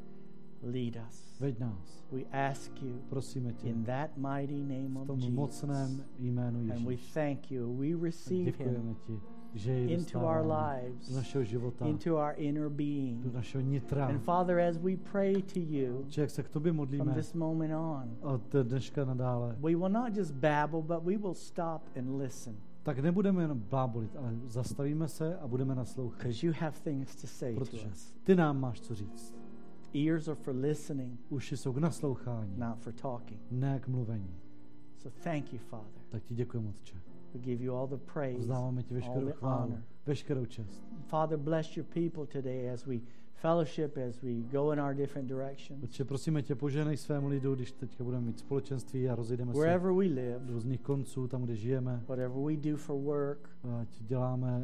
[0.63, 1.41] Lead us.
[1.41, 2.05] Veď nás.
[2.13, 5.35] We ask you Prosíme tě in that mighty name v of tom Jesus.
[5.35, 7.77] mocném jménu And we thank you.
[7.77, 9.21] We receive him ti,
[9.57, 13.23] že jej into our lives, do našeho života, into our inner being.
[13.25, 14.07] do našeho nitra.
[14.07, 17.35] And Father, as we pray to you Že jak se k tobě from modlíme this
[17.35, 22.19] moment on, od dneška nadále, we will not just babble, but we will stop and
[22.19, 26.19] listen tak nebudeme jenom blábolit, ale zastavíme se a budeme naslouchat.
[26.19, 28.13] because you have things to say to Protože us.
[28.25, 29.35] ty nám máš co říct.
[29.95, 33.41] Ears are for listening, Uši jsou k naslouchání, not for talking.
[33.51, 34.35] ne k mluvení.
[34.99, 36.03] So thank you, Father.
[36.09, 36.97] Tak ti děkuji, Otče.
[37.35, 39.83] We give you all the praise, all the honor.
[41.07, 43.01] Father, bless your people today as we
[43.43, 45.85] fellowship, as we go in our different directions.
[45.85, 49.93] Otče, prosíme tě, poženej svému lidu, když teďka budeme mít společenství a rozejdeme se Wherever
[49.93, 53.51] we live, do různých konců, tam, kde žijeme, whatever we do for work,
[53.81, 54.63] ať děláme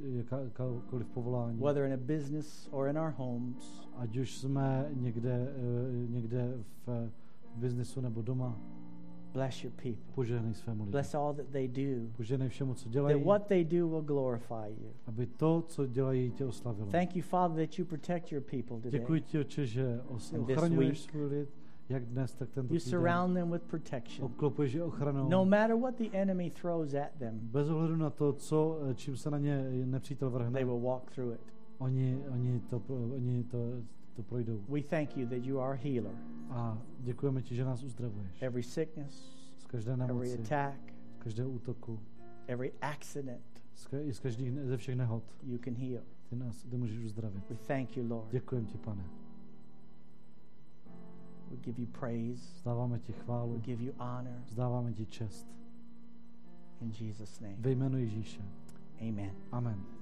[0.00, 1.58] eh, jakákoliv povolání.
[1.60, 6.54] whether in a business or in our homes, Ať už jsme někde, eh, někde
[6.86, 7.10] v
[7.56, 8.60] biznesu nebo doma,
[9.34, 10.14] bless your people.
[10.14, 10.92] požehnej svému lidu.
[10.92, 14.68] Bless all that they do, Požehnej všemu, co that dělají, what they do will glorify
[14.68, 14.90] you.
[15.06, 16.88] aby to, co dělají, tě oslavilo.
[16.90, 19.00] Thank you, Father, that you protect your people today.
[19.00, 20.00] Děkuji ti, oče, že
[20.38, 21.48] ochraňuješ svůj lid,
[21.88, 24.24] jak dnes, tak tento You surround them with protection.
[24.26, 25.28] Obklopuješ je ochranou.
[25.28, 29.16] No matter what the enemy throws at them, Bez ohledu na to, co, eh, čím
[29.16, 31.40] se na ně nepřítel vrhne, they will walk through it.
[31.78, 33.58] oni, oni, to, oni to,
[34.16, 34.64] to projdou.
[34.68, 36.14] We thank you that you are a healer.
[36.50, 38.42] A děkujeme ti, že nás uzdravuješ.
[38.42, 42.00] Every sickness, Z každé every nemoci, attack, z každého útoku,
[42.46, 45.24] every accident, z, ka- z každých, ze všech nehod.
[45.42, 46.02] you can heal.
[46.30, 47.50] Ty nás ty můžeš uzdravit.
[47.50, 48.30] We thank you, Lord.
[48.30, 49.04] Děkujeme ti, pane.
[51.50, 52.54] We give you praise.
[52.56, 54.42] Vzdáváme ti We chválu, give you honor.
[54.46, 55.46] vzdáváme ti čest.
[56.80, 57.54] In Jesus' name.
[57.58, 58.42] Ve jménu Ježíše.
[59.00, 59.30] Amen.
[59.52, 59.94] Amen.